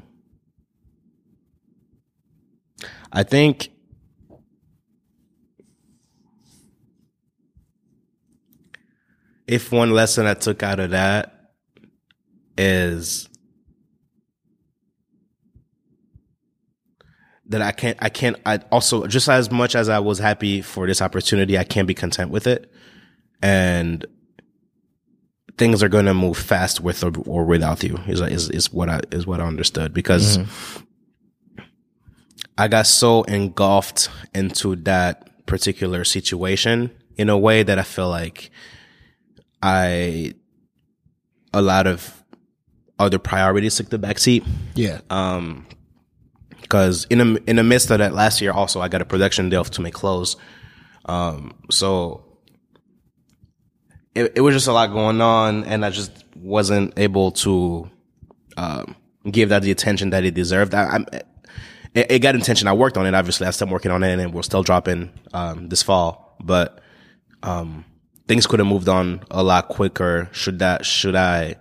[3.13, 3.71] I think
[9.47, 11.51] if one lesson I took out of that
[12.57, 13.29] is
[17.47, 20.87] that I can't, I can't, I also, just as much as I was happy for
[20.87, 22.71] this opportunity, I can't be content with it.
[23.43, 24.07] And
[25.59, 28.89] things are going to move fast with or, or without you is, is, is what
[28.89, 30.85] I, is what I understood because mm-hmm.
[32.61, 38.51] I got so engulfed into that particular situation in a way that I feel like
[39.63, 40.35] I,
[41.55, 42.23] a lot of
[42.99, 45.01] other priorities took the backseat Yeah.
[45.09, 45.67] Um,
[46.61, 49.49] because in the in the midst of that last year, also I got a production
[49.49, 50.37] deal to make clothes.
[51.07, 52.25] Um, so
[54.15, 57.91] it, it was just a lot going on, and I just wasn't able to
[58.59, 58.95] um,
[59.29, 60.75] give that the attention that it deserved.
[60.75, 61.07] I, I'm,
[61.95, 62.69] it, it got intention.
[62.69, 63.15] I worked on it.
[63.15, 66.37] Obviously, I still working on it, and we're still dropping um, this fall.
[66.43, 66.81] But
[67.43, 67.85] um,
[68.29, 70.29] things could have moved on a lot quicker.
[70.33, 70.85] Should that?
[70.87, 71.57] Should I?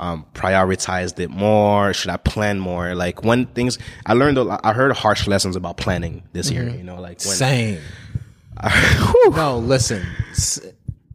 [0.00, 1.92] um, prioritized it more?
[1.92, 2.94] Should I plan more?
[2.94, 6.68] Like when things, I learned, a lot, I heard harsh lessons about planning this year,
[6.68, 7.80] you know, like when, Same.
[9.28, 10.04] no, listen.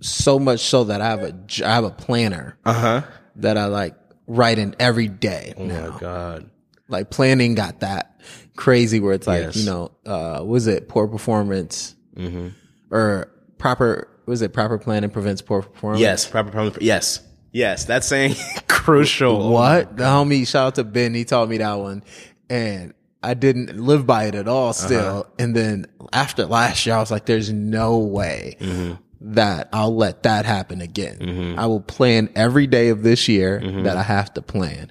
[0.01, 1.35] So much so that I have a
[1.65, 3.01] I have a planner uh huh.
[3.37, 3.95] that I like
[4.27, 5.89] write in every day Oh now.
[5.89, 6.49] my God.
[6.87, 8.19] Like planning got that
[8.55, 9.55] crazy where it's like Yes.
[9.57, 12.49] you know, uh, was it poor performance mm-hmm.
[12.91, 14.07] or proper?
[14.25, 16.01] Was it proper planning prevents poor performance?
[16.01, 16.27] Yes.
[16.27, 17.21] Proper, proper, yes.
[17.51, 17.85] Yes.
[17.85, 18.35] That's saying
[18.67, 19.49] crucial.
[19.51, 20.47] What the homie?
[20.47, 21.13] Shout out to Ben.
[21.13, 22.03] He taught me that one,
[22.49, 24.69] and I didn't live by it at all.
[24.69, 24.73] Uh-huh.
[24.73, 28.93] Still, and then after last year, I was like, "There's no way mm-hmm.
[29.27, 31.55] That I'll let that happen again.
[31.57, 34.89] I will plan every day of this year that I have to plan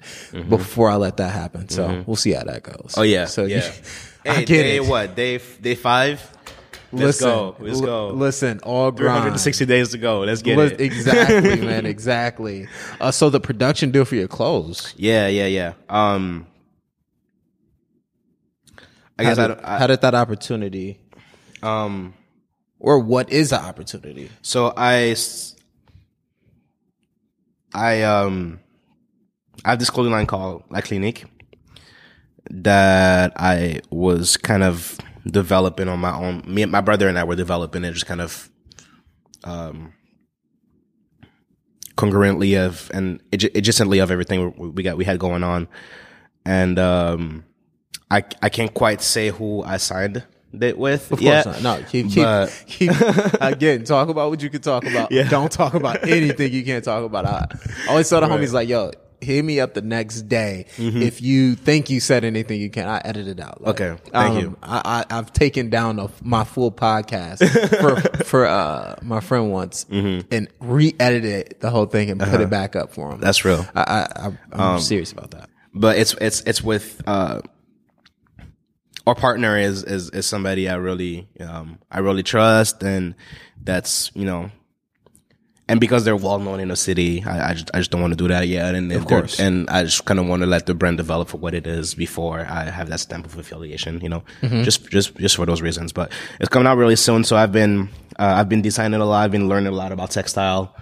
[0.49, 1.69] before I let that happen.
[1.69, 2.95] So we'll see how that goes.
[2.97, 3.25] Oh yeah.
[3.25, 3.71] So yeah.
[4.25, 4.85] I get day it.
[4.85, 5.15] what?
[5.15, 6.19] Day, day five?
[6.91, 7.55] Let's listen, go.
[7.59, 8.07] Let's l- go.
[8.09, 9.17] Listen, all grind.
[9.23, 10.21] 360 days to go.
[10.21, 10.79] Let's get it.
[10.81, 11.85] Exactly, man.
[11.85, 12.67] Exactly.
[13.01, 14.93] Uh, so the production deal for your clothes.
[14.97, 15.27] Yeah.
[15.27, 15.45] Yeah.
[15.47, 15.73] Yeah.
[15.89, 16.47] Um,
[19.17, 20.99] I guess I, did, don't- I, how did that opportunity,
[21.63, 22.13] um,
[22.79, 24.29] or what is the opportunity?
[24.41, 25.15] So I,
[27.73, 28.59] I um,
[29.63, 31.25] I have this clothing line called La Clinique
[32.49, 36.43] that I was kind of developing on my own.
[36.45, 38.49] Me and my brother and I were developing it, just kind of,
[39.43, 39.93] um,
[41.97, 45.67] congruently of and adj- adjacently of everything we we got we had going on,
[46.45, 47.45] and um,
[48.11, 50.23] I I can't quite say who I signed
[50.63, 51.11] it with.
[51.11, 51.61] Of course not.
[51.61, 52.91] No, keep, keep, but- keep
[53.41, 53.83] again.
[53.83, 55.11] Talk about what you can talk about.
[55.11, 55.29] Yeah.
[55.29, 57.25] Don't talk about anything you can't talk about.
[57.25, 57.47] I
[57.89, 58.39] always tell the Right.
[58.39, 58.91] homies like, "Yo,
[59.21, 61.01] hit me up the next day mm-hmm.
[61.01, 62.87] if you think you said anything you can.
[62.87, 64.01] I edit it out." Like, Okay.
[64.11, 64.57] Thank um, you.
[64.63, 67.39] I, I I've taken down a, my full podcast
[67.79, 70.27] for for uh my friend once mm-hmm.
[70.31, 72.45] and re-edited the whole thing and put it uh-huh.
[72.45, 73.19] back up for him.
[73.19, 73.65] That's real.
[73.75, 75.49] I, I, I I'm um, serious about that.
[75.73, 77.41] but it's it's it's with uh
[79.07, 83.15] our partner is is is somebody I really um I really trust and
[83.63, 84.51] that's you know
[85.67, 88.11] and because they're well known in the city I I just, I just don't want
[88.11, 89.39] to do that yet and of course.
[89.39, 91.93] and I just kind of want to let the brand develop for what it is
[91.95, 95.91] before I have that stamp of affiliation you know just just just for those reasons
[95.93, 99.23] but it's coming out really soon so I've been uh, I've been designing a lot
[99.23, 100.75] I've been learning a lot about textile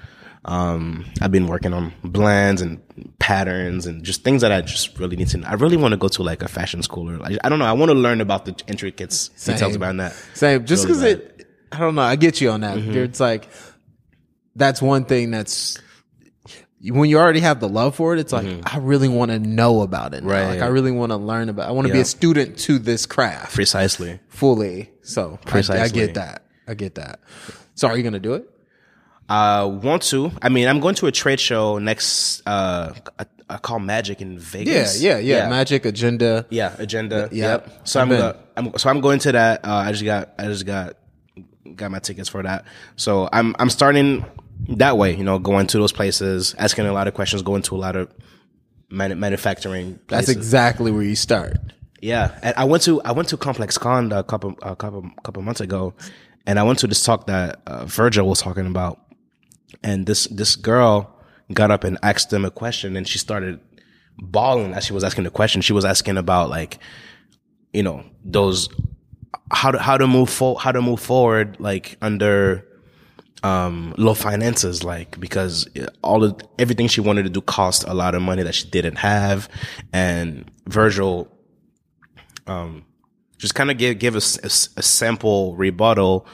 [0.45, 2.81] um, I've been working on blends and
[3.19, 5.37] patterns and just things that I just really need to.
[5.37, 5.47] know.
[5.47, 7.65] I really want to go to like a fashion school or like I don't know.
[7.65, 9.81] I want to learn about the intricate details Same.
[9.83, 10.11] around that.
[10.33, 10.65] Same.
[10.65, 11.39] Just because Really Mm-hmm.
[11.41, 12.01] it, I don't know.
[12.01, 12.77] I get you on that.
[12.77, 13.47] It's like
[14.55, 15.79] that's one thing that's
[16.85, 18.19] when you already have the love for it.
[18.19, 20.23] It's like I really want to know about it.
[20.23, 20.29] Now.
[20.29, 20.47] Mm-hmm.
[20.49, 20.53] Right.
[20.55, 21.69] Like I really want to learn about.
[21.69, 24.19] I want to be a student to this craft Precisely.
[24.27, 24.91] fully.
[25.03, 26.43] So I, I get that.
[26.67, 27.21] I get that.
[27.75, 28.49] So are you gonna do it?
[29.29, 30.31] Uh, want to?
[30.41, 32.41] I mean, I'm going to a trade show next.
[32.45, 35.01] Uh, I, I call Magic in Vegas.
[35.01, 35.27] Yeah, Vegas.
[35.27, 35.49] yeah, yeah.
[35.49, 36.45] Magic agenda.
[36.49, 37.29] Yeah, agenda.
[37.31, 37.51] Yeah.
[37.53, 37.87] Yep.
[37.87, 38.19] So I'm, been.
[38.19, 39.65] go, I'm so I'm going to that.
[39.65, 40.97] Uh, I just got I just got
[41.75, 42.65] got my tickets for that.
[42.95, 44.25] So I'm I'm starting
[44.69, 45.15] that way.
[45.15, 47.95] You know, going to those places, asking a lot of questions, going to a lot
[47.95, 48.13] of
[48.89, 49.99] manu- manufacturing.
[50.07, 51.57] That's exactly where you start.
[52.01, 55.61] Yeah, and I went to I went to ComplexCon a couple a couple couple months
[55.61, 55.93] ago,
[56.45, 59.02] and I went to this talk that uh, Virgil was talking about,
[59.83, 61.15] and this this girl
[61.51, 63.59] got up and asked them a question, and she started
[64.17, 65.61] bawling as she was asking the question.
[65.61, 66.79] She was asking about like,
[67.71, 68.69] you know, those
[69.51, 72.67] how to how to move for how to move forward like under
[73.43, 75.67] um low finances like because
[76.01, 78.95] all of everything she wanted to do cost a lot of money that she didn't
[78.95, 79.49] have
[79.91, 81.29] and Virgil
[82.47, 82.85] um,
[83.37, 84.37] just kind of give give us
[84.77, 86.25] a, simple rebuttal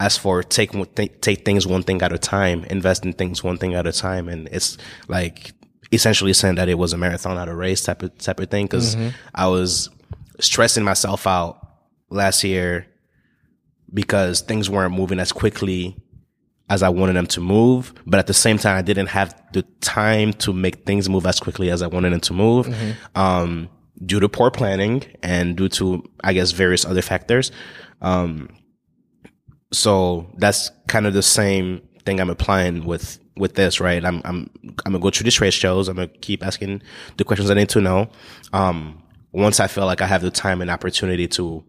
[0.00, 0.72] as for take
[1.20, 4.28] take things one thing at a time, invest in things one thing at a time,
[4.28, 4.78] and it's
[5.08, 5.52] like
[5.92, 8.66] essentially saying that it was a marathon, not a race type of type of thing.
[8.66, 8.94] Because
[9.34, 9.90] I was
[10.40, 11.58] stressing myself out
[12.10, 12.86] last year
[13.92, 15.96] because things weren't moving as quickly
[16.70, 17.92] as I wanted them to move.
[18.06, 21.40] But at the same time, I didn't have the time to make things move as
[21.40, 22.68] quickly as I wanted them to move.
[23.14, 23.70] Um,
[24.04, 27.50] due to poor planning and due to, I guess, various other factors.
[28.00, 28.48] Um,
[29.72, 34.04] so that's kind of the same thing I'm applying with, with this, right?
[34.04, 34.50] I'm, I'm,
[34.84, 35.88] I'm gonna go through the trade shows.
[35.88, 36.82] I'm gonna keep asking
[37.16, 38.08] the questions I need to know.
[38.52, 39.02] Um,
[39.32, 41.64] once I feel like I have the time and opportunity to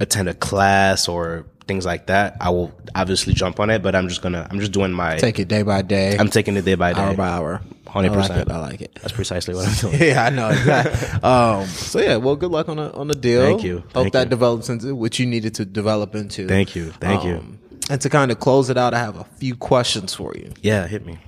[0.00, 4.08] attend a class or things like that, I will obviously jump on it, but I'm
[4.08, 6.74] just gonna, I'm just doing my, Take it day by day, I'm taking it day
[6.74, 7.00] by day.
[7.00, 7.60] hour by hour.
[7.86, 8.50] Hundred I like percent.
[8.50, 8.94] I like it.
[9.00, 10.02] That's precisely what I'm doing.
[10.02, 11.20] Yeah, I know exactly.
[11.22, 13.42] um, so yeah, well, good luck on the on the deal.
[13.42, 13.78] Thank you.
[13.78, 14.30] Hope Thank that you.
[14.30, 16.46] develops into what you needed to develop into.
[16.48, 16.90] Thank you.
[16.90, 17.36] Thank you.
[17.36, 17.58] Um,
[17.88, 20.52] And to kind of close it out, I have a few questions for you.
[20.62, 21.18] Yeah, hit me.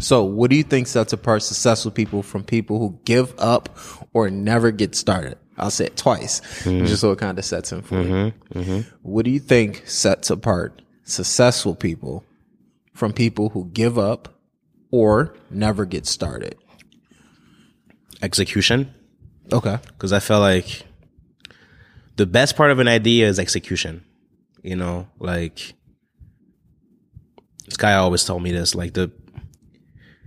[0.00, 3.76] So, what do you think sets apart successful people from people who give up
[4.12, 5.36] or never get started?
[5.56, 6.86] I'll say it twice, Mm-hmm.
[6.86, 8.84] just so it kind of sets in for you.
[9.02, 12.24] What do you think sets apart successful people
[12.94, 14.40] from people who give up
[14.90, 16.56] or never get started?
[18.22, 18.92] Execution.
[19.52, 19.78] Okay.
[19.88, 20.84] because I feel like
[22.16, 24.02] the best part of an idea is execution.
[24.62, 25.74] You know, like
[27.66, 28.74] this guy always told me this.
[28.74, 29.10] Like the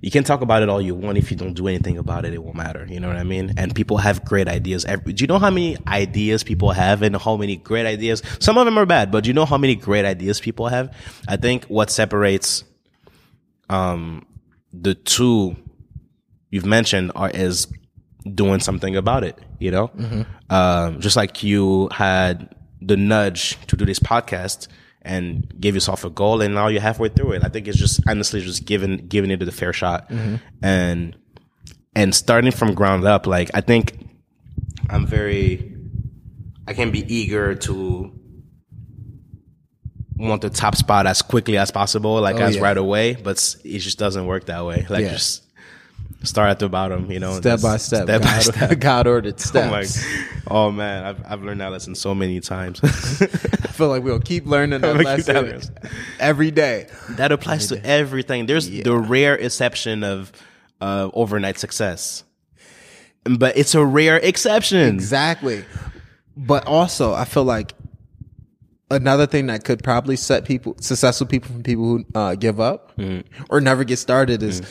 [0.02, 2.34] you can talk about it all you want if you don't do anything about it,
[2.34, 2.86] it won't matter.
[2.88, 3.54] You know what I mean?
[3.58, 4.86] And people have great ideas.
[4.86, 8.22] Every, do you know how many ideas people have and how many great ideas?
[8.40, 10.94] Some of them are bad, but do you know how many great ideas people have?
[11.28, 12.64] I think what separates
[13.70, 14.26] um
[14.72, 15.56] the two
[16.52, 17.68] you've mentioned are is
[18.34, 19.92] doing something about it, you know?
[20.50, 24.68] Um, just like you had the nudge to do this podcast
[25.08, 27.44] and gave yourself a goal and now you're halfway through it.
[27.44, 30.36] I think it's just honestly just giving, giving it a fair shot mm-hmm.
[30.62, 31.16] and,
[31.96, 33.26] and starting from ground up.
[33.26, 33.98] Like, I think
[34.90, 35.76] I'm very,
[36.68, 38.12] I can be eager to
[40.18, 42.62] want the top spot as quickly as possible, like Oh, as yeah.
[42.64, 44.86] right away, but it just doesn't work that way.
[44.90, 45.14] Like Yeah.
[45.14, 45.44] just
[46.24, 48.04] start at the bottom, you know, Step by step.
[48.04, 48.80] step by God, step.
[48.80, 49.38] God ordered Oh
[49.84, 50.06] steps.
[50.48, 52.80] oh man, I've I've learned that lesson so many times.
[52.84, 52.88] I
[53.78, 55.76] feel like we'll keep learning that that lesson lesson.
[56.20, 56.88] every day.
[57.12, 58.46] that applies to everything.
[58.46, 60.32] There's the rare exception of
[60.82, 62.24] uh, overnight success,
[63.24, 64.80] but it's a rare exception.
[64.96, 65.66] Exactly.
[66.36, 67.74] But also, I feel like
[68.92, 72.96] another thing that could probably set people, successful people from people who uh, give up
[72.98, 73.44] Mm-hmm.
[73.50, 74.62] or never get started is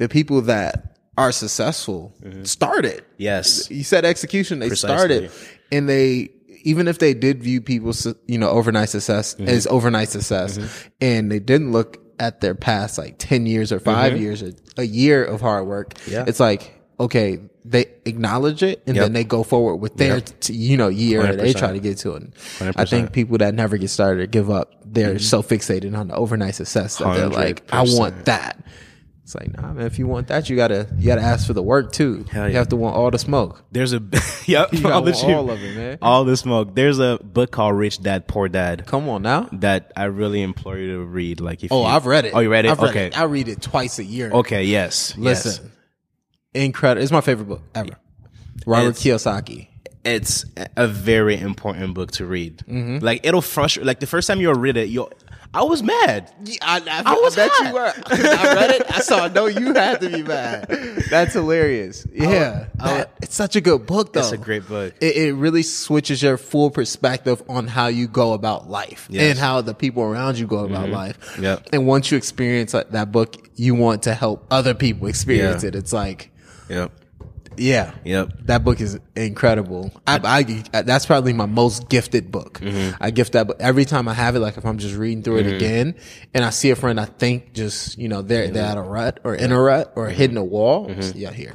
[0.00, 2.12] the people that are successful
[2.44, 3.04] started.
[3.18, 4.96] Yes, You said execution, they Precisely.
[5.28, 5.30] started
[5.70, 6.30] and they,
[6.64, 9.48] even if they did view people's, you know, overnight success Mm-hmm.
[9.48, 10.58] as overnight success
[11.00, 14.84] and they didn't look at their past like 10 years or 5 years or a
[14.84, 15.94] year of hard work.
[15.94, 16.10] Mm-hmm.
[16.12, 16.24] Yeah.
[16.26, 19.04] It's like, okay, they acknowledge it and Yep.
[19.04, 20.40] then they go forward with their, Yep.
[20.40, 21.58] t- you know, year that they 100%.
[21.58, 22.22] try to get to it.
[22.60, 22.88] I 100%.
[22.88, 25.18] think people that never get started or give up, they're Mm-hmm.
[25.18, 28.64] so fixated on the overnight success that they're like, I want that.
[29.30, 31.62] It's like, nah, man, if you want that, you gotta, you gotta ask for the
[31.62, 32.24] work too.
[32.32, 33.62] Hell You have to want all the smoke.
[33.70, 34.02] there's a
[34.46, 35.98] yep, You all, the all of it, man.
[36.02, 36.74] all the smoke.
[36.74, 39.48] There's a book called Rich Dad Poor Dad Come on now.
[39.52, 41.40] that I really implore you to read.
[41.40, 42.34] Like, if Oh, you, I've read it.
[42.34, 42.72] Oh, you read it?
[42.72, 43.16] I've read okay, it.
[43.18, 44.32] I read it twice a year.
[44.32, 45.46] okay, yes, yes.
[45.46, 45.70] Listen,
[46.52, 47.02] incredible.
[47.02, 47.96] It's my favorite book ever.
[48.66, 49.68] Robert It's- Kiyosaki.
[50.04, 50.44] it's
[50.76, 52.58] a very important book to read.
[52.68, 52.98] Mm-hmm.
[53.04, 53.86] Like it'll frustrate.
[53.86, 55.08] Like the first time you'll read it, you
[55.52, 56.30] I was mad.
[56.62, 57.66] I, I, I was bet hot.
[57.66, 57.92] you were.
[58.06, 58.82] I read it.
[58.88, 59.26] I saw.
[59.26, 60.68] No, you had to be mad.
[61.10, 62.06] That's hilarious.
[62.12, 64.20] Yeah, that- it's such a good book, though.
[64.20, 64.94] It's a great book.
[65.00, 69.22] It, it really switches your full perspective on how you go about life Yes.
[69.22, 69.30] Mm-hmm.
[69.30, 71.36] and how the people around you go about life.
[71.40, 71.70] Yep.
[71.72, 75.68] And once you experience that, that book, you want to help other people experience Yeah.
[75.70, 75.74] it.
[75.74, 76.30] It's like,
[76.68, 76.92] Yep.
[77.60, 78.28] Yeah, Yep.
[78.46, 79.92] that book is incredible.
[80.06, 80.18] I,
[80.72, 82.60] I that's probably my most gifted book.
[82.60, 82.96] Mm-hmm.
[83.00, 84.40] I gift that book every time I have it.
[84.40, 85.94] Like if I'm just reading through it again,
[86.34, 89.20] and I see a friend I think just you know they're they're at a rut
[89.24, 90.88] or in a rut or hitting a wall.
[90.88, 91.18] Mm-hmm.
[91.18, 91.54] Yeah, here.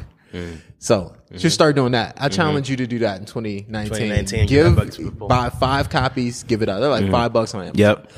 [0.80, 2.18] So just start doing that.
[2.20, 3.90] I challenge you to do that in 2019.
[3.90, 5.28] 2019, give that book to Give people.
[5.28, 6.80] buy five copies, give it out.
[6.82, 7.78] They're like five bucks on Amazon.
[7.80, 8.12] Yep.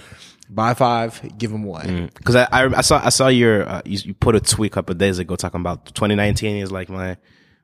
[0.50, 2.10] Buy five, give them away.
[2.16, 4.74] Because I, I I saw I saw your uh, you, you put a tweet a
[4.74, 7.18] couple of days ago talking about 2019 is like my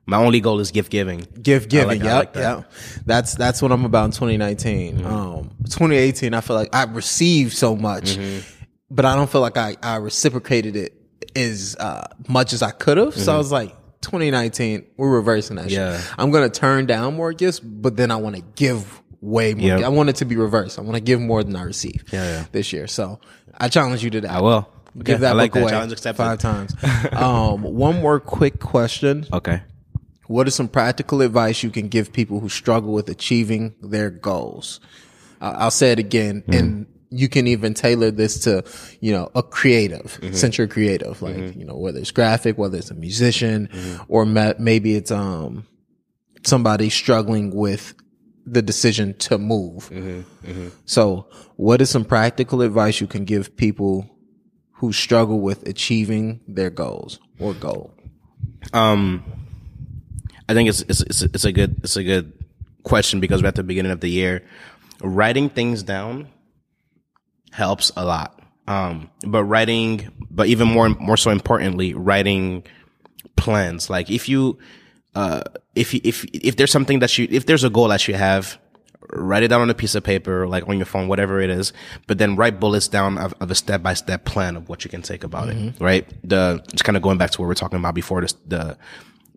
[0.06, 1.26] my only goal is gift giving.
[1.40, 2.58] Gift giving, like- yep, like that.
[2.58, 2.72] yep.
[3.06, 5.04] That's that's what I'm about in 2019.
[5.04, 8.18] Um, 2018, I feel like I received so much,
[8.90, 10.94] but I don't feel like I, I reciprocated it
[11.36, 13.14] as uh, much as I could have.
[13.16, 13.70] So I was like,
[14.02, 15.70] 2019, we're reversing that.
[15.70, 15.98] Yeah.
[15.98, 16.12] shit.
[16.18, 19.66] I'm gonna turn down more gifts, but then I want to give way more.
[19.68, 19.80] Yep.
[19.84, 20.78] I want it to be reversed.
[20.78, 22.04] I want to give more than I receive.
[22.12, 22.44] Yeah, yeah.
[22.52, 23.20] This year, so
[23.56, 24.30] I challenge you to that.
[24.30, 24.68] I will.
[24.96, 25.62] Give Okay, that I like book that.
[25.62, 26.16] away Challenge accepted.
[26.22, 26.74] five times.
[27.12, 29.26] um, one more quick question.
[29.32, 29.60] Okay.
[30.26, 34.80] What is some practical advice you can give people who struggle with achieving their goals?
[35.40, 36.52] I- I'll say it again, hmm.
[36.52, 38.64] and you can even tailor this to,
[39.00, 40.34] you know, a creative, mm-hmm.
[40.34, 41.60] since you're creative, like, mm-hmm.
[41.60, 44.02] you know, whether it's graphic, whether it's a musician, mm-hmm.
[44.08, 45.64] or ma- maybe it's, um,
[46.44, 47.94] somebody struggling with
[48.46, 49.90] the decision to move.
[50.84, 54.10] So what is some practical advice you can give people
[54.72, 57.94] who struggle with achieving their goals or goal?
[58.72, 59.24] Um,
[60.48, 62.32] I think it's it's it's, it's a good it's a good
[62.82, 64.44] question because we're at the beginning of the year.
[65.02, 66.28] Writing things down
[67.50, 68.40] helps a lot.
[68.66, 72.64] Um, but writing, but even more more so importantly, writing
[73.36, 73.90] plans.
[73.90, 74.58] Like if you,
[75.14, 75.42] uh,
[75.74, 78.58] if if if there's something that you if there's a goal that you have,
[79.12, 81.72] write it down on a piece of paper, like on your phone, whatever it is.
[82.06, 84.90] But then write bullets down of, of a step by step plan of what you
[84.90, 85.74] can take about it.
[85.80, 86.08] Right.
[86.26, 88.22] The just kind of going back to what we are talking about before.
[88.22, 88.78] This, the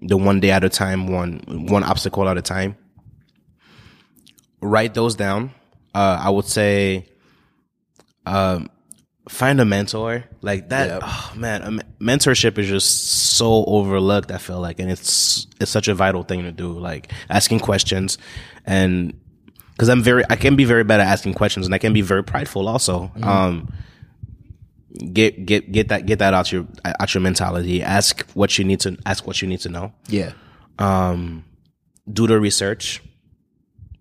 [0.01, 2.77] the one day at a time, one one obstacle at a time.
[4.61, 5.51] Write those down.
[5.93, 7.07] Uh, I would say,
[8.25, 8.69] um,
[9.29, 10.87] find a mentor like that.
[10.89, 11.01] Yep.
[11.03, 14.31] Oh man, mentorship is just so overlooked.
[14.31, 16.71] I feel like, and it's it's such a vital thing to do.
[16.71, 18.17] Like asking questions,
[18.65, 19.19] and
[19.71, 22.01] because I'm very, I can be very bad at asking questions, and I can be
[22.01, 23.11] very prideful also.
[23.21, 23.71] Um,
[24.97, 27.81] get get get that get that out your out your mentality.
[27.83, 29.93] Ask what you need to ask what you need to know.
[30.07, 30.33] Yeah.
[30.79, 31.45] Um,
[32.11, 33.01] do the research.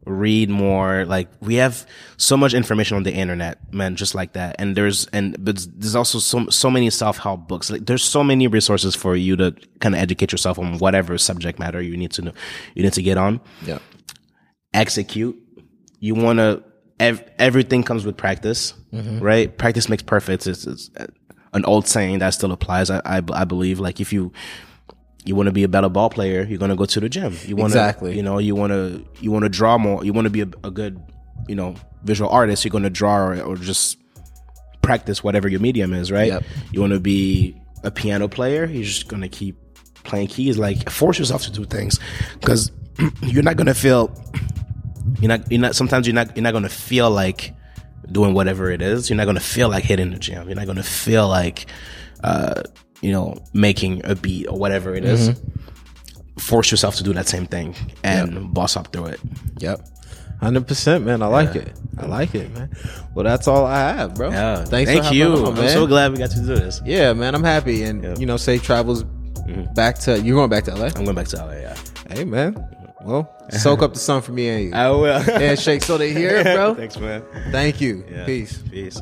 [0.04, 1.04] Read more.
[1.04, 1.84] Like we have
[2.16, 4.54] so much information on the internet, man, just like that.
[4.60, 7.70] And there's and but there's also so so many self help books.
[7.70, 11.58] Like there's so many resources for you to kind of educate yourself on whatever subject
[11.58, 12.32] matter you need to know.
[12.76, 13.78] You need to get on Yeah.
[14.74, 15.36] execute.
[15.98, 16.62] You want to,
[17.00, 19.20] ev- everything comes with practice, mm-hmm.
[19.20, 19.56] right?
[19.56, 20.46] Practice makes perfect.
[20.46, 20.90] It's, it's
[21.52, 22.90] an old saying that still applies.
[22.90, 24.32] I, I, I believe like if you,
[25.24, 27.36] you want to be a better ball player, you're going to go to the gym.
[27.44, 28.16] You want to, Exactly.
[28.16, 30.04] you know, you want to, you want to draw more.
[30.04, 31.02] You want to be a, a good,
[31.48, 31.74] you know,
[32.04, 32.64] visual artist.
[32.64, 33.98] You're going to draw or, or just
[34.82, 36.28] practice whatever your medium is, right?
[36.28, 36.44] Yep.
[36.70, 38.64] You want to be a piano player.
[38.66, 39.56] You're just going to keep
[40.04, 40.58] playing keys.
[40.58, 41.98] Like force yourself to do things
[42.34, 42.70] because
[43.22, 44.14] you're not going to feel
[45.20, 47.54] you're not you're not sometimes you're not you're not gonna feel like
[48.10, 49.10] doing whatever it is.
[49.10, 50.46] You're not gonna feel like hitting the gym.
[50.48, 51.66] You're not gonna feel like
[52.24, 52.62] uh
[53.02, 55.40] you know making a beat or whatever it is.
[56.38, 59.20] Force yourself to do that same thing and boss up through it.
[59.58, 59.80] Yep.
[60.40, 61.22] Hundred percent, man.
[61.22, 61.72] I like it.
[61.98, 62.70] I like it, man.
[63.14, 64.30] Well, that's all I have, bro.
[64.30, 64.64] Yeah.
[64.66, 64.90] Thanks.
[64.90, 65.32] thank for you.
[65.32, 65.70] on, I'm man.
[65.70, 66.82] so glad we got to do this.
[66.84, 67.34] Yeah, man.
[67.34, 69.04] I'm happy, and you know, safe travels
[69.74, 70.86] back to you're going back to LA.
[70.94, 71.52] I'm going back to LA.
[71.52, 71.76] Yeah,
[72.10, 72.54] Hey, man.
[73.06, 74.74] Well, soak up the sun for me and you.
[74.74, 75.20] I will.
[75.20, 76.74] Handshake so they hear it, bro.
[76.76, 77.22] Thanks, man.
[77.52, 78.04] Thank you.
[78.10, 78.26] Yeah.
[78.26, 78.58] Peace.
[78.70, 79.00] Peace.